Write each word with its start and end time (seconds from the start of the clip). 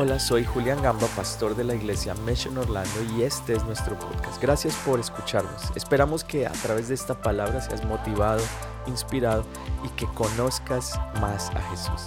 Hola, 0.00 0.20
soy 0.20 0.44
Julián 0.44 0.80
Gamba, 0.80 1.08
pastor 1.16 1.56
de 1.56 1.64
la 1.64 1.74
iglesia 1.74 2.14
Mission 2.24 2.56
Orlando 2.56 3.02
y 3.16 3.24
este 3.24 3.54
es 3.54 3.64
nuestro 3.64 3.98
podcast. 3.98 4.40
Gracias 4.40 4.76
por 4.86 5.00
escucharnos. 5.00 5.76
Esperamos 5.76 6.22
que 6.22 6.46
a 6.46 6.52
través 6.52 6.86
de 6.86 6.94
esta 6.94 7.20
palabra 7.20 7.60
seas 7.60 7.84
motivado, 7.84 8.40
inspirado 8.86 9.44
y 9.84 9.88
que 9.96 10.06
conozcas 10.14 10.96
más 11.20 11.50
a 11.50 11.60
Jesús. 11.62 12.06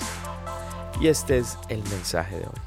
Y 1.01 1.09
este 1.09 1.39
es 1.39 1.57
el 1.67 1.79
mensaje 1.79 2.38
de 2.38 2.43
hoy. 2.43 2.62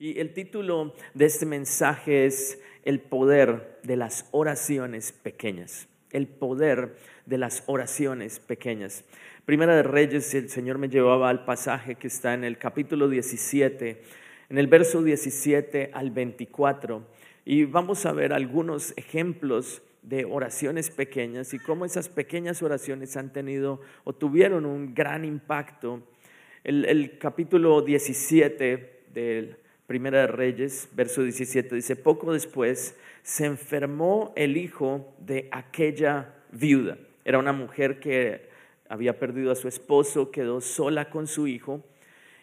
Y 0.00 0.18
el 0.18 0.34
título 0.34 0.92
de 1.14 1.26
este 1.26 1.46
mensaje 1.46 2.26
es 2.26 2.58
El 2.84 2.98
poder 2.98 3.78
de 3.84 3.96
las 3.96 4.26
oraciones 4.32 5.12
pequeñas. 5.12 5.86
El 6.10 6.26
poder 6.26 6.96
de 7.26 7.38
las 7.38 7.62
oraciones 7.66 8.40
pequeñas. 8.40 9.04
Primera 9.50 9.74
de 9.74 9.82
Reyes, 9.82 10.32
el 10.36 10.48
Señor 10.48 10.78
me 10.78 10.88
llevaba 10.88 11.28
al 11.28 11.44
pasaje 11.44 11.96
que 11.96 12.06
está 12.06 12.34
en 12.34 12.44
el 12.44 12.56
capítulo 12.56 13.08
17, 13.08 14.00
en 14.48 14.58
el 14.58 14.68
verso 14.68 15.02
17 15.02 15.90
al 15.92 16.12
24, 16.12 17.04
y 17.44 17.64
vamos 17.64 18.06
a 18.06 18.12
ver 18.12 18.32
algunos 18.32 18.94
ejemplos 18.96 19.82
de 20.02 20.24
oraciones 20.24 20.90
pequeñas 20.90 21.52
y 21.52 21.58
cómo 21.58 21.84
esas 21.84 22.08
pequeñas 22.08 22.62
oraciones 22.62 23.16
han 23.16 23.32
tenido 23.32 23.80
o 24.04 24.12
tuvieron 24.12 24.66
un 24.66 24.94
gran 24.94 25.24
impacto. 25.24 26.00
El, 26.62 26.84
el 26.84 27.18
capítulo 27.18 27.82
17 27.82 29.00
del 29.12 29.56
Primera 29.88 30.20
de 30.20 30.26
Reyes, 30.28 30.88
verso 30.92 31.24
17, 31.24 31.74
dice, 31.74 31.96
poco 31.96 32.32
después 32.32 32.96
se 33.24 33.46
enfermó 33.46 34.32
el 34.36 34.56
hijo 34.56 35.12
de 35.18 35.48
aquella 35.50 36.36
viuda. 36.52 36.98
Era 37.24 37.40
una 37.40 37.52
mujer 37.52 37.98
que 37.98 38.48
había 38.90 39.20
perdido 39.20 39.52
a 39.52 39.54
su 39.54 39.68
esposo, 39.68 40.32
quedó 40.32 40.60
sola 40.60 41.10
con 41.10 41.28
su 41.28 41.46
hijo. 41.46 41.80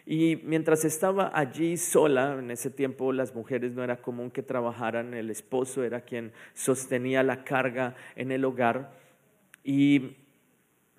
Y 0.06 0.36
mientras 0.44 0.86
estaba 0.86 1.30
allí 1.34 1.76
sola, 1.76 2.38
en 2.38 2.50
ese 2.50 2.70
tiempo 2.70 3.12
las 3.12 3.34
mujeres 3.34 3.74
no 3.74 3.84
era 3.84 4.00
común 4.00 4.30
que 4.30 4.42
trabajaran, 4.42 5.12
el 5.12 5.28
esposo 5.28 5.84
era 5.84 6.00
quien 6.00 6.32
sostenía 6.54 7.22
la 7.22 7.44
carga 7.44 7.94
en 8.16 8.32
el 8.32 8.46
hogar 8.46 8.94
y 9.62 10.16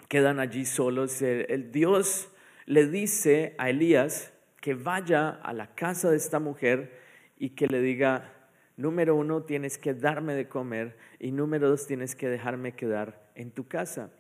quedan 0.08 0.40
allí 0.40 0.66
solos. 0.66 1.20
El, 1.24 1.72
Dios 1.72 2.30
le 2.68 2.86
dice 2.86 3.56
a 3.58 3.72
Elías 3.72 4.32
que 4.62 4.76
vaya 4.76 5.30
a 5.30 5.52
la 5.52 5.74
casa 5.74 6.12
de 6.12 6.18
esta 6.18 6.38
mujer 6.38 6.96
y 7.40 7.50
que 7.56 7.66
le 7.66 7.82
diga, 7.82 8.32
número 8.78 9.16
uno, 9.16 9.42
tienes 9.42 9.80
que 9.80 9.96
darme 9.96 10.36
de 10.36 10.48
comer 10.48 10.96
y 11.18 11.32
número 11.32 11.70
dos, 11.70 11.88
tienes 11.88 12.16
que 12.16 12.28
dejarme 12.28 12.74
quedar 12.74 13.32
en 13.34 13.50
tu 13.50 13.68
casa. 13.68 14.12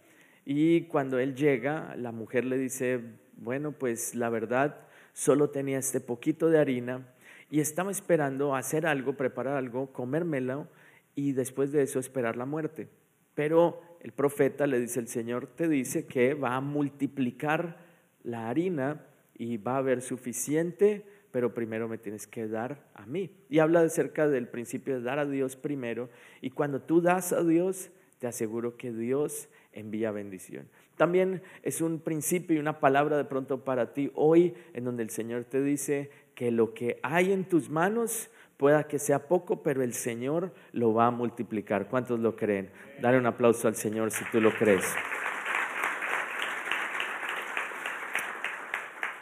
Y 0.52 0.86
cuando 0.86 1.20
él 1.20 1.36
llega, 1.36 1.96
la 1.96 2.12
mujer 2.12 2.44
le 2.44 2.58
dice, 2.58 3.00
bueno, 3.38 3.72
pues 3.72 4.16
la 4.16 4.32
verdad, 4.32 4.78
solo 5.14 5.52
tenía 5.52 5.78
este 5.78 6.00
poquito 6.00 6.50
de 6.50 6.58
harina 6.58 7.06
y 7.52 7.60
estaba 7.60 7.92
esperando 7.92 8.56
hacer 8.56 8.88
algo, 8.88 9.14
preparar 9.14 9.58
algo, 9.58 9.94
comérmelo 9.94 10.68
y 11.14 11.34
después 11.34 11.72
de 11.72 11.84
eso 11.84 12.00
esperar 12.00 12.36
la 12.36 12.48
muerte. 12.48 12.88
Pero 13.36 13.80
el 14.02 14.12
profeta 14.12 14.66
le 14.66 14.80
dice, 14.80 15.00
el 15.00 15.08
Señor 15.08 15.46
te 15.46 15.68
dice 15.68 16.08
que 16.08 16.34
va 16.34 16.56
a 16.56 16.62
multiplicar 16.62 17.78
la 18.24 18.50
harina 18.50 19.06
y 19.36 19.58
va 19.58 19.76
a 19.76 19.78
haber 19.78 20.02
suficiente, 20.02 21.06
pero 21.30 21.54
primero 21.54 21.88
me 21.88 22.00
tienes 22.00 22.26
que 22.26 22.48
dar 22.48 22.90
a 22.96 23.06
mí. 23.06 23.30
Y 23.50 23.60
habla 23.60 23.82
acerca 23.82 24.28
del 24.28 24.48
principio 24.48 24.96
de 24.96 25.04
dar 25.04 25.20
a 25.20 25.28
Dios 25.28 25.56
primero. 25.56 26.10
Y 26.42 26.50
cuando 26.50 26.82
tú 26.82 27.02
das 27.02 27.34
a 27.34 27.44
Dios, 27.44 27.92
te 28.20 28.28
aseguro 28.28 28.78
que 28.78 28.92
Dios 28.92 29.50
envía 29.74 30.12
bendición. 30.12 30.70
También 30.98 31.42
es 31.64 31.82
un 31.82 32.00
principio 32.00 32.58
y 32.58 32.60
una 32.60 32.80
palabra 32.80 33.18
de 33.18 33.24
pronto 33.24 33.64
para 33.64 33.94
ti 33.94 34.12
hoy 34.16 34.54
en 34.74 34.84
donde 34.84 35.04
el 35.04 35.10
Señor 35.10 35.46
te 35.46 35.62
dice 35.62 36.12
que 36.36 36.52
lo 36.52 36.74
que 36.74 37.00
hay 37.02 37.32
en 37.32 37.46
tus 37.46 37.70
manos 37.70 38.30
pueda 38.58 38.88
que 38.88 39.00
sea 39.00 39.28
poco, 39.28 39.64
pero 39.64 39.82
el 39.82 39.94
Señor 39.94 40.54
lo 40.74 40.94
va 40.94 41.08
a 41.08 41.12
multiplicar. 41.12 41.88
¿Cuántos 41.88 42.20
lo 42.20 42.36
creen? 42.36 42.70
Dale 43.02 43.18
un 43.18 43.26
aplauso 43.26 43.70
al 43.70 43.76
Señor 43.76 44.12
si 44.12 44.26
tú 44.32 44.42
lo 44.42 44.54
crees. 44.54 44.84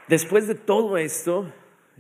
Después 0.08 0.48
de 0.48 0.56
todo 0.56 0.98
esto, 0.98 1.52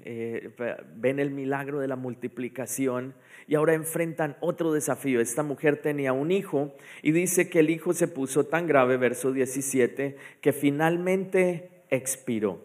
eh, 0.06 0.52
ven 0.96 1.20
el 1.20 1.32
milagro 1.32 1.80
de 1.80 1.88
la 1.88 1.96
multiplicación 1.96 3.14
y 3.48 3.56
ahora 3.56 3.74
enfrentan 3.74 4.38
otro 4.40 4.74
desafío. 4.74 5.22
Esta 5.22 5.44
mujer 5.44 5.78
tenía 5.78 6.14
un 6.14 6.32
hijo 6.32 6.76
y 7.02 7.12
dice 7.12 7.50
que 7.50 7.60
el 7.60 7.70
hijo 7.70 7.94
se 7.94 8.08
puso 8.08 8.46
tan 8.46 8.68
grave, 8.68 8.98
verso 8.98 9.32
17, 9.32 10.18
que 10.42 10.54
finalmente 10.54 11.70
expiró. 11.90 12.62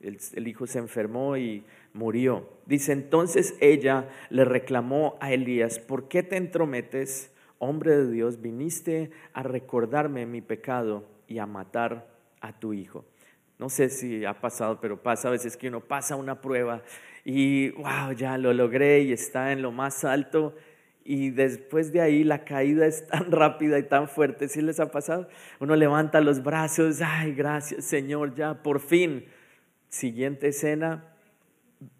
El, 0.00 0.18
el 0.34 0.48
hijo 0.48 0.66
se 0.66 0.78
enfermó 0.78 1.36
y 1.36 1.64
murió. 1.92 2.48
Dice 2.66 2.92
entonces 2.92 3.54
ella 3.60 4.08
le 4.30 4.44
reclamó 4.44 5.16
a 5.20 5.32
Elías, 5.32 5.78
¿por 5.78 6.08
qué 6.08 6.22
te 6.22 6.36
entrometes, 6.36 7.32
hombre 7.58 7.96
de 7.96 8.10
Dios? 8.10 8.40
Viniste 8.40 9.10
a 9.32 9.42
recordarme 9.42 10.26
mi 10.26 10.40
pecado 10.40 11.04
y 11.26 11.38
a 11.38 11.46
matar 11.46 12.08
a 12.40 12.58
tu 12.58 12.72
hijo. 12.72 13.04
No 13.60 13.68
sé 13.68 13.90
si 13.90 14.24
ha 14.24 14.40
pasado, 14.40 14.80
pero 14.80 15.02
pasa 15.02 15.28
a 15.28 15.32
veces 15.32 15.54
que 15.54 15.68
uno 15.68 15.80
pasa 15.82 16.16
una 16.16 16.40
prueba 16.40 16.82
y, 17.26 17.68
wow, 17.72 18.12
ya 18.16 18.38
lo 18.38 18.54
logré 18.54 19.02
y 19.02 19.12
está 19.12 19.52
en 19.52 19.60
lo 19.60 19.70
más 19.70 20.02
alto 20.02 20.54
y 21.04 21.28
después 21.28 21.92
de 21.92 22.00
ahí 22.00 22.24
la 22.24 22.46
caída 22.46 22.86
es 22.86 23.06
tan 23.06 23.30
rápida 23.30 23.78
y 23.78 23.82
tan 23.82 24.08
fuerte. 24.08 24.48
¿Sí 24.48 24.62
les 24.62 24.80
ha 24.80 24.90
pasado? 24.90 25.28
Uno 25.58 25.76
levanta 25.76 26.22
los 26.22 26.42
brazos, 26.42 27.02
ay, 27.04 27.34
gracias 27.34 27.84
Señor, 27.84 28.34
ya 28.34 28.62
por 28.62 28.80
fin. 28.80 29.26
Siguiente 29.90 30.48
escena, 30.48 31.12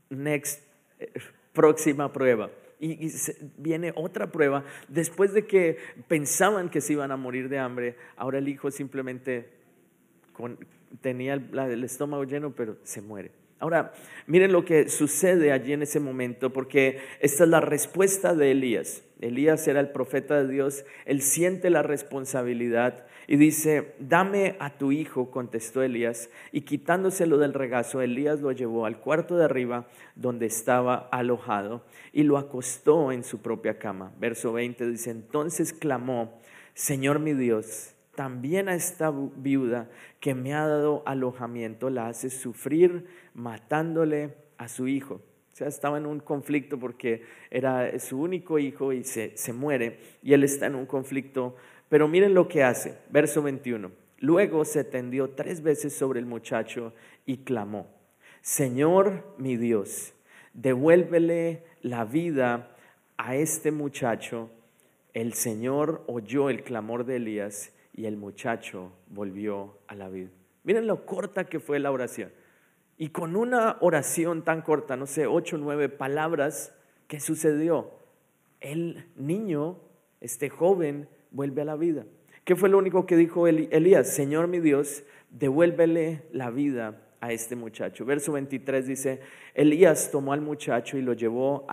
next, 0.08 0.66
eh, 0.98 1.12
próxima 1.52 2.10
prueba. 2.10 2.50
Y, 2.78 3.12
viene 3.58 3.92
otra 3.96 4.32
prueba. 4.32 4.64
Después 4.88 5.34
de 5.34 5.46
que 5.46 5.76
pensaban 6.08 6.70
que 6.70 6.80
se 6.80 6.94
iban 6.94 7.12
a 7.12 7.18
morir 7.18 7.50
de 7.50 7.58
hambre, 7.58 7.96
ahora 8.16 8.38
el 8.38 8.48
hijo 8.48 8.70
simplemente 8.70 9.50
tenía 11.00 11.34
el, 11.34 11.84
estómago 11.84 12.24
lleno, 12.24 12.54
pero 12.54 12.76
se 12.82 13.00
muere. 13.00 13.32
Ahora, 13.58 13.92
miren 14.26 14.52
lo 14.52 14.64
que 14.64 14.88
sucede 14.88 15.52
allí 15.52 15.74
en 15.74 15.82
ese 15.82 16.00
momento, 16.00 16.50
porque 16.50 16.98
esta 17.20 17.44
es 17.44 17.50
la 17.50 17.60
respuesta 17.60 18.34
de 18.34 18.52
Elías. 18.52 19.02
Elías 19.20 19.68
era 19.68 19.80
el 19.80 19.90
profeta 19.90 20.42
de 20.42 20.50
Dios, 20.50 20.84
él 21.04 21.20
siente 21.20 21.68
la 21.68 21.82
responsabilidad 21.82 23.04
y 23.26 23.36
dice, 23.36 23.92
dame 23.98 24.56
a 24.60 24.78
tu 24.78 24.92
hijo, 24.92 25.30
contestó 25.30 25.82
Elías, 25.82 26.30
y 26.52 26.62
quitándoselo 26.62 27.36
del 27.36 27.52
regazo, 27.52 28.00
Elías 28.00 28.40
lo 28.40 28.50
llevó 28.50 28.86
al 28.86 28.98
cuarto 28.98 29.36
de 29.36 29.44
arriba 29.44 29.86
donde 30.16 30.46
estaba 30.46 31.08
alojado 31.12 31.84
y 32.12 32.22
lo 32.22 32.38
acostó 32.38 33.12
en 33.12 33.22
su 33.22 33.42
propia 33.42 33.78
cama. 33.78 34.12
Verso 34.18 34.52
20 34.52 34.88
dice, 34.88 35.10
entonces 35.10 35.74
clamó, 35.74 36.40
Señor 36.72 37.18
mi 37.18 37.34
Dios, 37.34 37.94
también 38.20 38.68
a 38.68 38.74
esta 38.74 39.10
viuda 39.10 39.88
que 40.20 40.34
me 40.34 40.52
ha 40.52 40.66
dado 40.66 41.02
alojamiento 41.06 41.88
la 41.88 42.08
hace 42.08 42.28
sufrir 42.28 43.06
matándole 43.32 44.34
a 44.58 44.68
su 44.68 44.88
hijo. 44.88 45.14
O 45.14 45.56
sea, 45.56 45.68
estaba 45.68 45.96
en 45.96 46.04
un 46.04 46.20
conflicto 46.20 46.78
porque 46.78 47.22
era 47.50 47.98
su 47.98 48.20
único 48.20 48.58
hijo 48.58 48.92
y 48.92 49.04
se, 49.04 49.34
se 49.38 49.54
muere 49.54 50.00
y 50.22 50.34
él 50.34 50.44
está 50.44 50.66
en 50.66 50.74
un 50.74 50.84
conflicto. 50.84 51.56
Pero 51.88 52.08
miren 52.08 52.34
lo 52.34 52.46
que 52.46 52.62
hace, 52.62 52.98
verso 53.08 53.40
21. 53.40 53.90
Luego 54.18 54.66
se 54.66 54.84
tendió 54.84 55.30
tres 55.30 55.62
veces 55.62 55.94
sobre 55.94 56.20
el 56.20 56.26
muchacho 56.26 56.92
y 57.24 57.38
clamó, 57.38 57.86
Señor 58.42 59.34
mi 59.38 59.56
Dios, 59.56 60.12
devuélvele 60.52 61.62
la 61.80 62.04
vida 62.04 62.76
a 63.16 63.34
este 63.34 63.70
muchacho. 63.70 64.50
El 65.14 65.32
Señor 65.32 66.04
oyó 66.06 66.50
el 66.50 66.62
clamor 66.64 67.06
de 67.06 67.16
Elías 67.16 67.72
y 68.00 68.06
el 68.06 68.16
muchacho 68.16 68.92
volvió 69.08 69.76
a 69.86 69.94
la 69.94 70.08
vida. 70.08 70.30
Miren 70.64 70.86
lo 70.86 71.04
corta 71.04 71.44
que 71.44 71.60
fue 71.60 71.78
la 71.78 71.92
oración. 71.92 72.32
Y 72.96 73.10
con 73.10 73.36
una 73.36 73.76
oración 73.80 74.42
tan 74.42 74.62
corta, 74.62 74.96
no 74.96 75.04
sé, 75.04 75.26
ocho 75.26 75.56
o 75.56 75.58
nueve 75.58 75.90
palabras, 75.90 76.74
¿qué 77.08 77.20
sucedió? 77.20 77.90
El 78.58 79.04
niño, 79.16 79.80
este 80.22 80.48
joven, 80.48 81.10
vuelve 81.30 81.60
a 81.60 81.66
la 81.66 81.76
vida. 81.76 82.06
¿Qué 82.44 82.56
fue 82.56 82.70
lo 82.70 82.78
único 82.78 83.04
que 83.04 83.16
dijo 83.16 83.46
Elías? 83.46 84.08
Señor 84.08 84.48
mi 84.48 84.60
Dios, 84.60 85.02
devuélvele 85.28 86.22
la 86.32 86.48
vida 86.48 87.02
a 87.20 87.32
este 87.32 87.54
muchacho. 87.54 88.06
Verso 88.06 88.32
23 88.32 88.86
dice, 88.86 89.20
Elías 89.52 90.10
tomó 90.10 90.32
al 90.32 90.40
muchacho 90.40 90.96
y 90.96 91.02
lo 91.02 91.12
llevó 91.12 91.66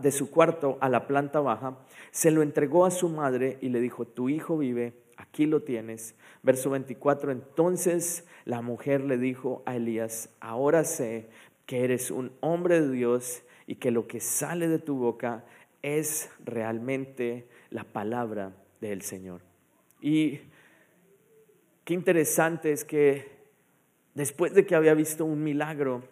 de 0.00 0.12
su 0.12 0.30
cuarto 0.30 0.78
a 0.80 0.88
la 0.88 1.08
planta 1.08 1.40
baja, 1.40 1.76
se 2.12 2.30
lo 2.30 2.42
entregó 2.42 2.86
a 2.86 2.92
su 2.92 3.08
madre 3.08 3.58
y 3.60 3.70
le 3.70 3.80
dijo, 3.80 4.04
tu 4.04 4.28
hijo 4.28 4.56
vive, 4.56 5.07
aquí 5.28 5.46
lo 5.46 5.62
tienes. 5.62 6.14
Verso 6.42 6.70
24, 6.70 7.32
entonces 7.32 8.26
la 8.44 8.62
mujer 8.62 9.02
le 9.02 9.18
dijo 9.18 9.62
a 9.66 9.76
Elías, 9.76 10.30
ahora 10.40 10.84
sé 10.84 11.28
que 11.66 11.84
eres 11.84 12.10
un 12.10 12.32
hombre 12.40 12.80
de 12.80 12.90
Dios 12.90 13.42
y 13.66 13.76
que 13.76 13.90
lo 13.90 14.06
que 14.06 14.20
sale 14.20 14.68
de 14.68 14.78
tu 14.78 14.96
boca 14.96 15.44
es 15.82 16.30
realmente 16.44 17.46
la 17.70 17.84
palabra 17.84 18.52
del 18.80 19.02
Señor. 19.02 19.42
Y 20.00 20.40
qué 21.84 21.94
interesante 21.94 22.72
es 22.72 22.84
que 22.84 23.38
después 24.14 24.54
de 24.54 24.64
que 24.64 24.74
había 24.74 24.94
visto 24.94 25.24
un 25.24 25.42
milagro, 25.42 26.02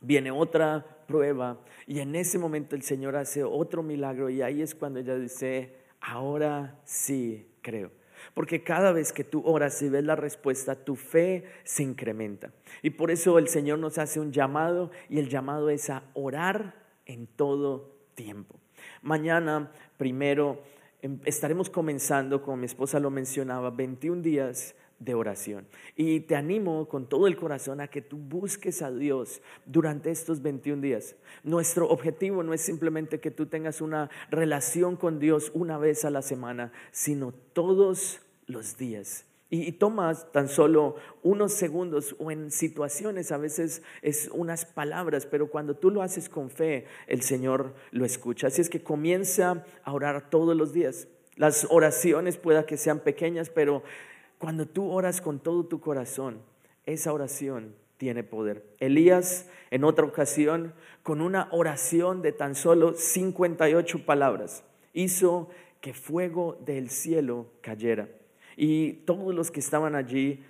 viene 0.00 0.30
otra 0.30 1.04
prueba 1.06 1.60
y 1.86 2.00
en 2.00 2.14
ese 2.14 2.38
momento 2.38 2.74
el 2.76 2.82
Señor 2.82 3.16
hace 3.16 3.44
otro 3.44 3.82
milagro 3.82 4.30
y 4.30 4.42
ahí 4.42 4.62
es 4.62 4.74
cuando 4.74 5.00
ella 5.00 5.16
dice, 5.16 5.76
ahora 6.00 6.80
sí 6.84 7.46
creo. 7.60 7.90
Porque 8.32 8.62
cada 8.62 8.92
vez 8.92 9.12
que 9.12 9.24
tú 9.24 9.42
oras 9.44 9.80
y 9.82 9.88
ves 9.88 10.04
la 10.04 10.16
respuesta, 10.16 10.74
tu 10.74 10.96
fe 10.96 11.44
se 11.64 11.82
incrementa. 11.82 12.52
Y 12.82 12.90
por 12.90 13.10
eso 13.10 13.38
el 13.38 13.48
Señor 13.48 13.78
nos 13.78 13.98
hace 13.98 14.20
un 14.20 14.32
llamado 14.32 14.90
y 15.08 15.18
el 15.18 15.28
llamado 15.28 15.68
es 15.70 15.90
a 15.90 16.04
orar 16.14 16.74
en 17.06 17.26
todo 17.26 17.94
tiempo. 18.14 18.58
Mañana, 19.02 19.70
primero, 19.96 20.62
em, 21.02 21.20
estaremos 21.24 21.68
comenzando, 21.68 22.42
como 22.42 22.56
mi 22.56 22.66
esposa 22.66 22.98
lo 23.00 23.10
mencionaba, 23.10 23.70
21 23.70 24.22
días 24.22 24.74
de 25.04 25.14
oración. 25.14 25.66
Y 25.96 26.20
te 26.20 26.36
animo 26.36 26.88
con 26.88 27.08
todo 27.08 27.26
el 27.26 27.36
corazón 27.36 27.80
a 27.80 27.88
que 27.88 28.02
tú 28.02 28.16
busques 28.16 28.82
a 28.82 28.90
Dios 28.90 29.42
durante 29.66 30.10
estos 30.10 30.42
21 30.42 30.82
días. 30.82 31.16
Nuestro 31.42 31.88
objetivo 31.88 32.42
no 32.42 32.54
es 32.54 32.60
simplemente 32.60 33.20
que 33.20 33.30
tú 33.30 33.46
tengas 33.46 33.80
una 33.80 34.10
relación 34.30 34.96
con 34.96 35.18
Dios 35.18 35.50
una 35.54 35.78
vez 35.78 36.04
a 36.04 36.10
la 36.10 36.22
semana, 36.22 36.72
sino 36.90 37.32
todos 37.52 38.20
los 38.46 38.76
días. 38.76 39.26
Y, 39.50 39.70
tomas 39.72 40.32
tan 40.32 40.48
solo 40.48 40.96
unos 41.22 41.52
segundos 41.52 42.16
o 42.18 42.32
en 42.32 42.50
situaciones 42.50 43.30
a 43.30 43.36
veces 43.36 43.82
es 44.02 44.28
unas 44.32 44.64
palabras, 44.64 45.26
pero 45.26 45.48
cuando 45.48 45.76
tú 45.76 45.90
lo 45.90 46.02
haces 46.02 46.28
con 46.28 46.50
fe, 46.50 46.86
el 47.06 47.22
Señor 47.22 47.74
lo 47.92 48.04
escucha. 48.04 48.48
Así 48.48 48.62
es 48.62 48.68
que 48.68 48.82
comienza 48.82 49.64
a 49.84 49.92
orar 49.92 50.28
todos 50.28 50.56
los 50.56 50.72
días. 50.72 51.06
Las 51.36 51.68
oraciones 51.70 52.36
pueda 52.36 52.66
que 52.66 52.76
sean 52.76 53.00
pequeñas, 53.00 53.48
pero 53.48 53.84
cuando 54.44 54.66
tú 54.66 54.90
oras 54.90 55.22
con 55.22 55.40
todo 55.40 55.64
tu 55.64 55.80
corazón, 55.80 56.42
esa 56.84 57.14
oración 57.14 57.74
tiene 57.96 58.24
poder. 58.24 58.62
Elías, 58.78 59.48
en 59.70 59.84
otra 59.84 60.04
ocasión, 60.04 60.74
con 61.02 61.22
una 61.22 61.48
oración 61.50 62.20
de 62.20 62.32
tan 62.32 62.54
solo 62.54 62.92
58 62.92 64.04
palabras, 64.04 64.62
hizo 64.92 65.48
que 65.80 65.94
fuego 65.94 66.60
del 66.62 66.90
cielo 66.90 67.46
cayera. 67.62 68.10
Y 68.54 68.92
todos 69.06 69.34
los 69.34 69.50
que 69.50 69.60
estaban 69.60 69.94
allí, 69.94 70.44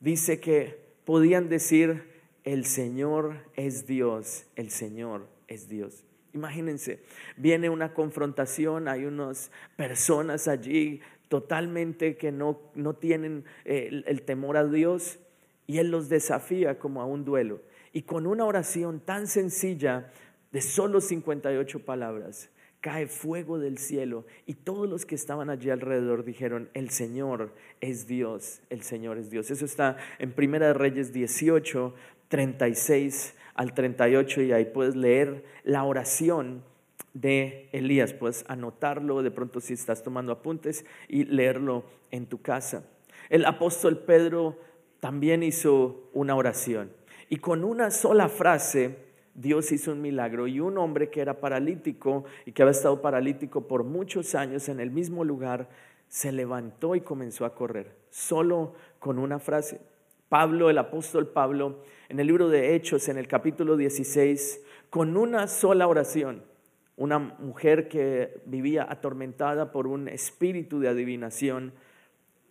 dice 0.00 0.40
que 0.40 0.80
podían 1.04 1.48
decir, 1.48 2.10
el 2.42 2.64
Señor 2.64 3.44
es 3.54 3.86
Dios, 3.86 4.46
el 4.56 4.72
Señor 4.72 5.28
es 5.46 5.68
Dios. 5.68 6.02
Imagínense, 6.32 6.98
viene 7.36 7.70
una 7.70 7.94
confrontación, 7.94 8.88
hay 8.88 9.04
unas 9.04 9.52
personas 9.76 10.48
allí 10.48 11.00
totalmente 11.34 12.16
que 12.16 12.30
no, 12.30 12.60
no 12.76 12.94
tienen 12.94 13.44
eh, 13.64 14.04
el, 14.06 14.22
temor 14.22 14.56
a 14.56 14.64
Dios 14.64 15.18
y 15.66 15.78
Él 15.78 15.90
los 15.90 16.08
desafía 16.08 16.78
como 16.78 17.02
a 17.02 17.06
un 17.06 17.24
duelo. 17.24 17.60
Y 17.92 18.02
con 18.02 18.28
una 18.28 18.44
oración 18.44 19.00
tan 19.00 19.26
sencilla 19.26 20.12
de 20.52 20.60
solo 20.60 21.00
58 21.00 21.84
palabras, 21.84 22.50
cae 22.80 23.08
fuego 23.08 23.58
del 23.58 23.78
cielo 23.78 24.26
y 24.46 24.54
todos 24.54 24.88
los 24.88 25.06
que 25.06 25.16
estaban 25.16 25.50
allí 25.50 25.70
alrededor 25.70 26.24
dijeron, 26.24 26.70
el 26.72 26.90
Señor 26.90 27.52
es 27.80 28.06
Dios, 28.06 28.60
el 28.70 28.82
Señor 28.82 29.18
es 29.18 29.28
Dios. 29.28 29.50
Eso 29.50 29.64
está 29.64 29.96
en 30.20 30.30
Primera 30.30 30.68
de 30.68 30.74
Reyes 30.74 31.12
18, 31.12 31.96
36 32.28 33.34
al 33.54 33.74
38 33.74 34.42
y 34.42 34.52
ahí 34.52 34.66
puedes 34.66 34.94
leer 34.94 35.44
la 35.64 35.82
oración 35.82 36.62
de 37.14 37.70
Elías. 37.72 38.12
Puedes 38.12 38.44
anotarlo 38.48 39.22
de 39.22 39.30
pronto 39.30 39.60
si 39.60 39.72
estás 39.72 40.02
tomando 40.02 40.32
apuntes 40.32 40.84
y 41.08 41.24
leerlo 41.24 41.84
en 42.10 42.26
tu 42.26 42.42
casa. 42.42 42.84
El 43.30 43.46
apóstol 43.46 43.98
Pedro 44.00 44.58
también 45.00 45.42
hizo 45.42 46.10
una 46.12 46.36
oración 46.36 46.92
y 47.30 47.36
con 47.36 47.64
una 47.64 47.90
sola 47.90 48.28
frase 48.28 49.04
Dios 49.34 49.72
hizo 49.72 49.92
un 49.92 50.00
milagro 50.00 50.46
y 50.46 50.60
un 50.60 50.78
hombre 50.78 51.10
que 51.10 51.20
era 51.20 51.40
paralítico 51.40 52.24
y 52.46 52.52
que 52.52 52.62
había 52.62 52.72
estado 52.72 53.00
paralítico 53.00 53.66
por 53.66 53.82
muchos 53.82 54.34
años 54.34 54.68
en 54.68 54.78
el 54.78 54.90
mismo 54.90 55.24
lugar 55.24 55.68
se 56.08 56.30
levantó 56.30 56.94
y 56.94 57.00
comenzó 57.00 57.44
a 57.44 57.54
correr, 57.54 57.96
solo 58.10 58.74
con 59.00 59.18
una 59.18 59.40
frase. 59.40 59.80
Pablo, 60.28 60.70
el 60.70 60.78
apóstol 60.78 61.28
Pablo, 61.28 61.82
en 62.08 62.20
el 62.20 62.28
libro 62.28 62.48
de 62.48 62.76
Hechos, 62.76 63.08
en 63.08 63.18
el 63.18 63.26
capítulo 63.26 63.76
16, 63.76 64.62
con 64.90 65.16
una 65.16 65.48
sola 65.48 65.88
oración, 65.88 66.44
una 66.96 67.18
mujer 67.18 67.88
que 67.88 68.40
vivía 68.46 68.86
atormentada 68.88 69.72
por 69.72 69.86
un 69.86 70.08
espíritu 70.08 70.78
de 70.80 70.88
adivinación, 70.88 71.72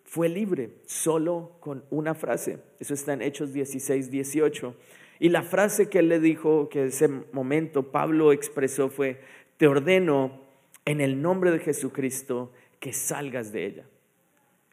fue 0.03 0.29
libre 0.29 0.75
solo 0.85 1.57
con 1.59 1.83
una 1.89 2.13
frase. 2.13 2.59
Eso 2.79 2.93
está 2.93 3.13
en 3.13 3.21
Hechos 3.21 3.53
16, 3.53 4.11
18. 4.11 4.75
Y 5.19 5.29
la 5.29 5.43
frase 5.43 5.89
que 5.89 5.99
él 5.99 6.09
le 6.09 6.19
dijo, 6.19 6.69
que 6.69 6.85
ese 6.85 7.07
momento 7.07 7.91
Pablo 7.91 8.31
expresó 8.31 8.89
fue, 8.89 9.21
te 9.57 9.67
ordeno 9.67 10.41
en 10.85 11.01
el 11.01 11.21
nombre 11.21 11.51
de 11.51 11.59
Jesucristo 11.59 12.51
que 12.79 12.93
salgas 12.93 13.51
de 13.51 13.65
ella. 13.65 13.85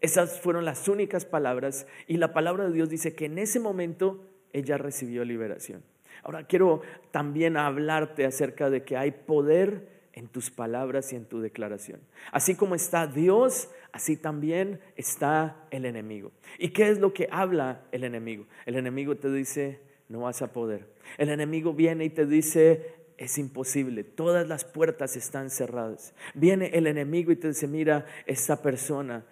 Esas 0.00 0.40
fueron 0.40 0.64
las 0.64 0.88
únicas 0.88 1.24
palabras 1.24 1.86
y 2.06 2.16
la 2.16 2.32
palabra 2.32 2.64
de 2.64 2.72
Dios 2.72 2.88
dice 2.88 3.14
que 3.14 3.26
en 3.26 3.38
ese 3.38 3.60
momento 3.60 4.26
ella 4.52 4.78
recibió 4.78 5.24
liberación. 5.24 5.82
Ahora 6.22 6.46
quiero 6.46 6.82
también 7.10 7.56
hablarte 7.56 8.24
acerca 8.24 8.70
de 8.70 8.84
que 8.84 8.96
hay 8.96 9.10
poder 9.10 10.00
en 10.12 10.28
tus 10.28 10.50
palabras 10.50 11.12
y 11.12 11.16
en 11.16 11.24
tu 11.24 11.40
declaración. 11.40 12.00
Así 12.32 12.54
como 12.54 12.74
está 12.74 13.06
Dios, 13.06 13.70
así 13.92 14.16
también 14.16 14.80
está 14.96 15.56
el 15.70 15.84
enemigo. 15.84 16.32
¿Y 16.58 16.70
qué 16.70 16.90
es 16.90 16.98
lo 16.98 17.12
que 17.12 17.28
habla 17.30 17.82
el 17.92 18.04
enemigo? 18.04 18.46
El 18.66 18.76
enemigo 18.76 19.16
te 19.16 19.30
dice, 19.32 19.80
no 20.08 20.20
vas 20.20 20.42
a 20.42 20.52
poder. 20.52 20.88
El 21.18 21.30
enemigo 21.30 21.72
viene 21.72 22.04
y 22.04 22.10
te 22.10 22.26
dice, 22.26 22.94
es 23.16 23.38
imposible, 23.38 24.02
todas 24.02 24.48
las 24.48 24.64
puertas 24.64 25.16
están 25.16 25.50
cerradas. 25.50 26.14
Viene 26.34 26.70
el 26.74 26.86
enemigo 26.86 27.30
y 27.32 27.36
te 27.36 27.48
dice, 27.48 27.68
mira, 27.68 28.06
esta 28.26 28.62
persona 28.62 29.24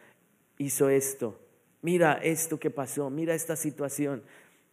hizo 0.59 0.89
esto, 0.91 1.41
mira 1.83 2.15
esto 2.23 2.61
que 2.61 2.71
pasó, 2.71 3.11
mira 3.11 3.35
esta 3.35 3.57
situación. 3.57 4.23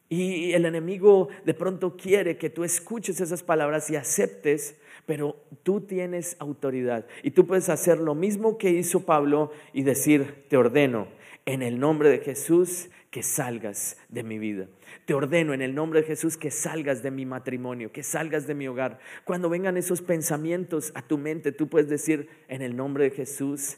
Y 0.08 0.54
el 0.54 0.66
enemigo 0.66 1.30
de 1.46 1.54
pronto 1.54 1.98
quiere 1.98 2.38
que 2.38 2.50
tú 2.50 2.64
escuches 2.64 3.22
esas 3.22 3.42
palabras 3.42 3.90
y 3.90 3.96
aceptes, 3.96 4.76
pero 5.06 5.36
tú 5.64 5.82
tienes 5.82 6.36
autoridad. 6.40 7.06
Y 7.24 7.32
tú 7.32 7.48
puedes 7.48 7.70
hacer 7.70 8.00
lo 8.00 8.14
mismo 8.14 8.58
que 8.58 8.70
hizo 8.70 9.06
Pablo 9.06 9.52
y 9.74 9.84
decir, 9.84 10.46
te 10.48 10.58
ordeno, 10.58 11.08
en 11.46 11.62
el 11.62 11.80
nombre 11.80 12.10
de 12.10 12.20
Jesús, 12.20 12.90
que 13.16 13.24
salgas 13.24 13.98
de 14.10 14.24
mi 14.24 14.40
vida. 14.40 14.68
Te 15.06 15.14
ordeno 15.14 15.54
en 15.54 15.62
el 15.62 15.74
nombre 15.74 16.02
de 16.02 16.08
Jesús 16.08 16.36
que 16.36 16.52
salgas 16.52 17.02
de 17.02 17.12
mi 17.12 17.26
matrimonio, 17.26 17.92
que 17.92 18.04
salgas 18.04 18.46
de 18.46 18.56
mi 18.56 18.68
hogar. 18.68 19.00
Cuando 19.24 19.50
vengan 19.50 19.78
esos 19.78 20.02
pensamientos 20.02 20.92
a 20.96 21.02
tu 21.02 21.18
mente, 21.18 21.54
tú 21.54 21.70
puedes 21.70 21.88
decir, 21.88 22.28
en 22.50 22.62
el 22.62 22.76
nombre 22.76 23.06
de 23.06 23.12
Jesús, 23.12 23.78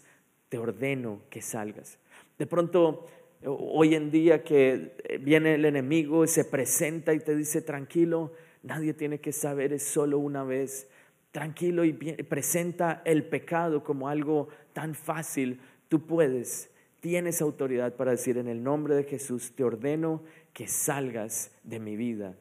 te 0.50 0.57
ordeno 0.57 1.22
que 1.29 1.43
salgas. 1.43 2.00
De 2.39 2.48
pronto, 2.48 3.05
hoy 3.46 3.96
en 3.96 4.12
día 4.12 4.44
que 4.44 5.20
viene 5.22 5.56
el 5.56 5.65
enemigo 5.65 6.24
y 6.24 6.27
se 6.27 6.46
presenta 6.46 7.13
y 7.13 7.20
te 7.20 7.36
dice, 7.36 7.62
tranquilo, 7.62 8.34
nadie 8.63 8.94
tiene 8.94 9.20
que 9.20 9.32
saber, 9.32 9.74
es 9.74 9.84
solo 9.84 10.20
una 10.20 10.44
vez. 10.44 10.89
Tranquilo 11.32 11.84
y 11.84 11.94
presenta 11.94 13.01
el 13.06 13.24
pecado 13.24 13.84
como 13.84 14.08
algo 14.08 14.48
tan 14.74 14.96
fácil. 14.96 15.60
Tú 15.88 16.06
puedes 16.08 16.70
tienes 17.00 17.41
autoridad 17.41 17.94
para 17.96 18.12
decir 18.12 18.38
en 18.38 18.48
el 18.48 18.63
nombre 18.63 18.96
de 18.96 19.03
Jesús, 19.03 19.53
te 19.56 19.63
ordeno 19.63 20.24
que 20.53 20.67
salgas 20.67 21.51
de 21.63 21.79
mi 21.79 21.96
vida. 21.96 22.36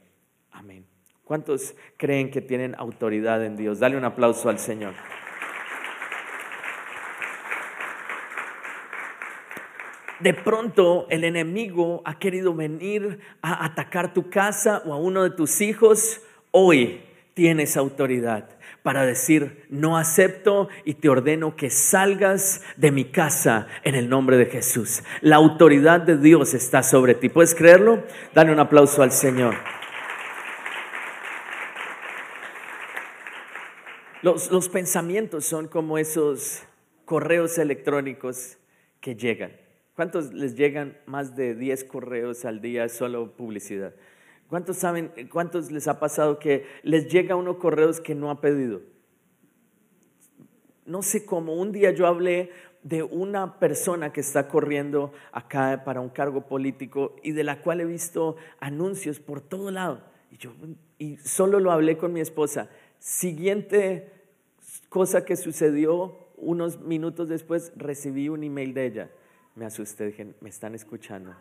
Amén. 0.51 0.85
¿Cuántos 1.25 1.75
creen 1.97 2.31
que 2.31 2.41
tienen 2.41 2.75
autoridad 2.77 3.45
en 3.45 3.57
Dios? 3.57 3.81
Dale 3.81 3.97
un 3.97 4.05
aplauso 4.05 4.49
al 4.49 4.59
Señor. 4.59 4.95
De 10.21 10.33
pronto 10.33 11.07
el 11.11 11.25
enemigo 11.25 12.01
ha 12.07 12.19
querido 12.19 12.55
venir 12.55 13.21
a 13.43 13.67
atacar 13.67 14.15
tu 14.15 14.31
casa 14.31 14.83
o 14.87 14.95
a 14.95 14.97
uno 14.97 15.23
de 15.23 15.31
tus 15.31 15.61
hijos. 15.61 16.23
Hoy 16.53 17.03
tienes 17.35 17.77
autoridad 17.77 18.49
para 18.83 19.05
decir, 19.05 19.67
no 19.69 19.99
acepto 19.99 20.69
y 20.85 20.95
te 20.95 21.11
ordeno 21.11 21.55
que 21.55 21.69
salgas 21.69 22.63
de 22.77 22.93
mi 22.93 23.05
casa 23.05 23.67
en 23.83 23.95
el 23.95 24.09
nombre 24.09 24.39
de 24.39 24.47
Jesús. 24.47 25.03
La 25.21 25.37
autoridad 25.37 26.01
de 26.01 26.17
Dios 26.17 26.55
está 26.55 26.83
sobre 26.83 27.15
ti. 27.15 27.29
¿Puedes 27.29 27.55
creerlo? 27.55 28.03
Dale 28.33 28.53
un 28.53 28.61
aplauso 28.61 29.03
al 29.03 29.13
Señor. 29.13 29.55
Los, 34.23 34.51
los 34.51 34.71
pensamientos 34.71 35.45
son 35.45 35.69
como 35.69 35.99
esos 35.99 36.63
correos 37.05 37.59
electrónicos 37.59 38.57
que 39.01 39.15
llegan. 39.15 39.66
¿Cuántos 39.97 40.35
les 40.35 40.55
llegan 40.57 40.99
más 41.07 41.37
de 41.37 41.55
10 41.55 41.85
correos 41.85 42.45
al 42.45 42.61
día 42.61 42.87
solo 42.91 43.33
publicidad? 43.33 43.95
¿Cuántos 44.47 44.77
saben, 44.77 45.11
cuántos 45.33 45.73
les 45.73 45.89
ha 45.89 45.99
pasado 45.99 46.39
que 46.39 46.67
les 46.83 47.09
llega 47.09 47.35
unos 47.35 47.57
correos 47.57 48.03
que 48.03 48.15
no 48.15 48.31
ha 48.31 48.43
pedido? 48.43 48.83
No 50.85 51.03
sé 51.03 51.25
cómo, 51.25 51.55
un 51.55 51.73
día 51.73 51.93
yo 51.93 52.07
hablé 52.07 52.51
de 52.83 53.03
una 53.03 53.59
persona 53.59 54.13
que 54.13 54.21
está 54.21 54.49
corriendo 54.49 55.15
acá 55.33 55.83
para 55.83 56.03
un 56.03 56.11
cargo 56.11 56.47
político 56.47 57.17
y 57.23 57.33
de 57.33 57.43
la 57.43 57.63
cual 57.63 57.81
he 57.81 57.87
visto 57.87 58.37
anuncios 58.61 59.19
por 59.19 59.41
todo 59.41 59.71
lado. 59.71 60.03
Y, 60.31 60.37
yo, 60.37 60.53
y 60.99 61.17
solo 61.17 61.59
lo 61.59 61.73
hablé 61.73 61.97
con 61.97 62.13
mi 62.13 62.21
esposa. 62.21 62.69
Siguiente 62.99 64.13
cosa 64.91 65.25
que 65.25 65.37
sucedió, 65.37 66.19
unos 66.37 66.81
minutos 66.81 67.31
después 67.31 67.73
recibí 67.77 68.29
un 68.29 68.45
email 68.45 68.75
de 68.75 68.87
ella. 68.87 69.11
Me 69.57 69.65
asusté, 69.65 70.07
dije, 70.07 70.35
me 70.41 70.51
están 70.51 70.75
escuchando. 70.75 71.35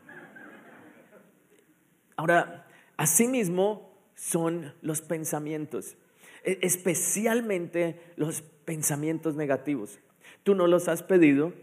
Ahora, 2.15 2.65
asimismo 2.95 3.93
son 4.15 4.74
los 4.81 5.01
pensamientos, 5.01 5.98
e, 6.45 6.60
especialmente 6.62 8.00
los 8.15 8.41
pensamientos 8.41 9.36
negativos. 9.36 10.00
Tú 10.43 10.55
no 10.55 10.65
los 10.65 10.88
has 10.88 11.03
pedido, 11.03 11.53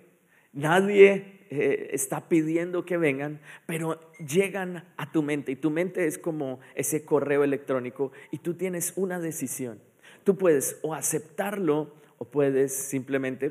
nadie 0.53 1.47
eh, 1.49 1.89
está 1.93 2.29
pidiendo 2.29 2.85
que 2.85 2.99
vengan, 2.99 3.41
pero 3.65 3.99
llegan 4.19 4.85
a 4.99 5.11
tu 5.11 5.23
mente 5.23 5.53
y 5.53 5.57
tu 5.57 5.71
mente 5.71 6.07
es 6.07 6.19
como 6.19 6.61
ese 6.75 7.07
correo 7.07 7.45
electrónico 7.45 8.13
y 8.31 8.39
tú 8.39 8.55
tienes 8.55 8.93
una 8.97 9.21
decisión. 9.21 9.81
Tú 10.23 10.37
puedes 10.37 10.79
o 10.83 10.95
aceptarlo 10.95 11.95
o 12.19 12.27
puedes 12.27 12.75
simplemente 12.75 13.51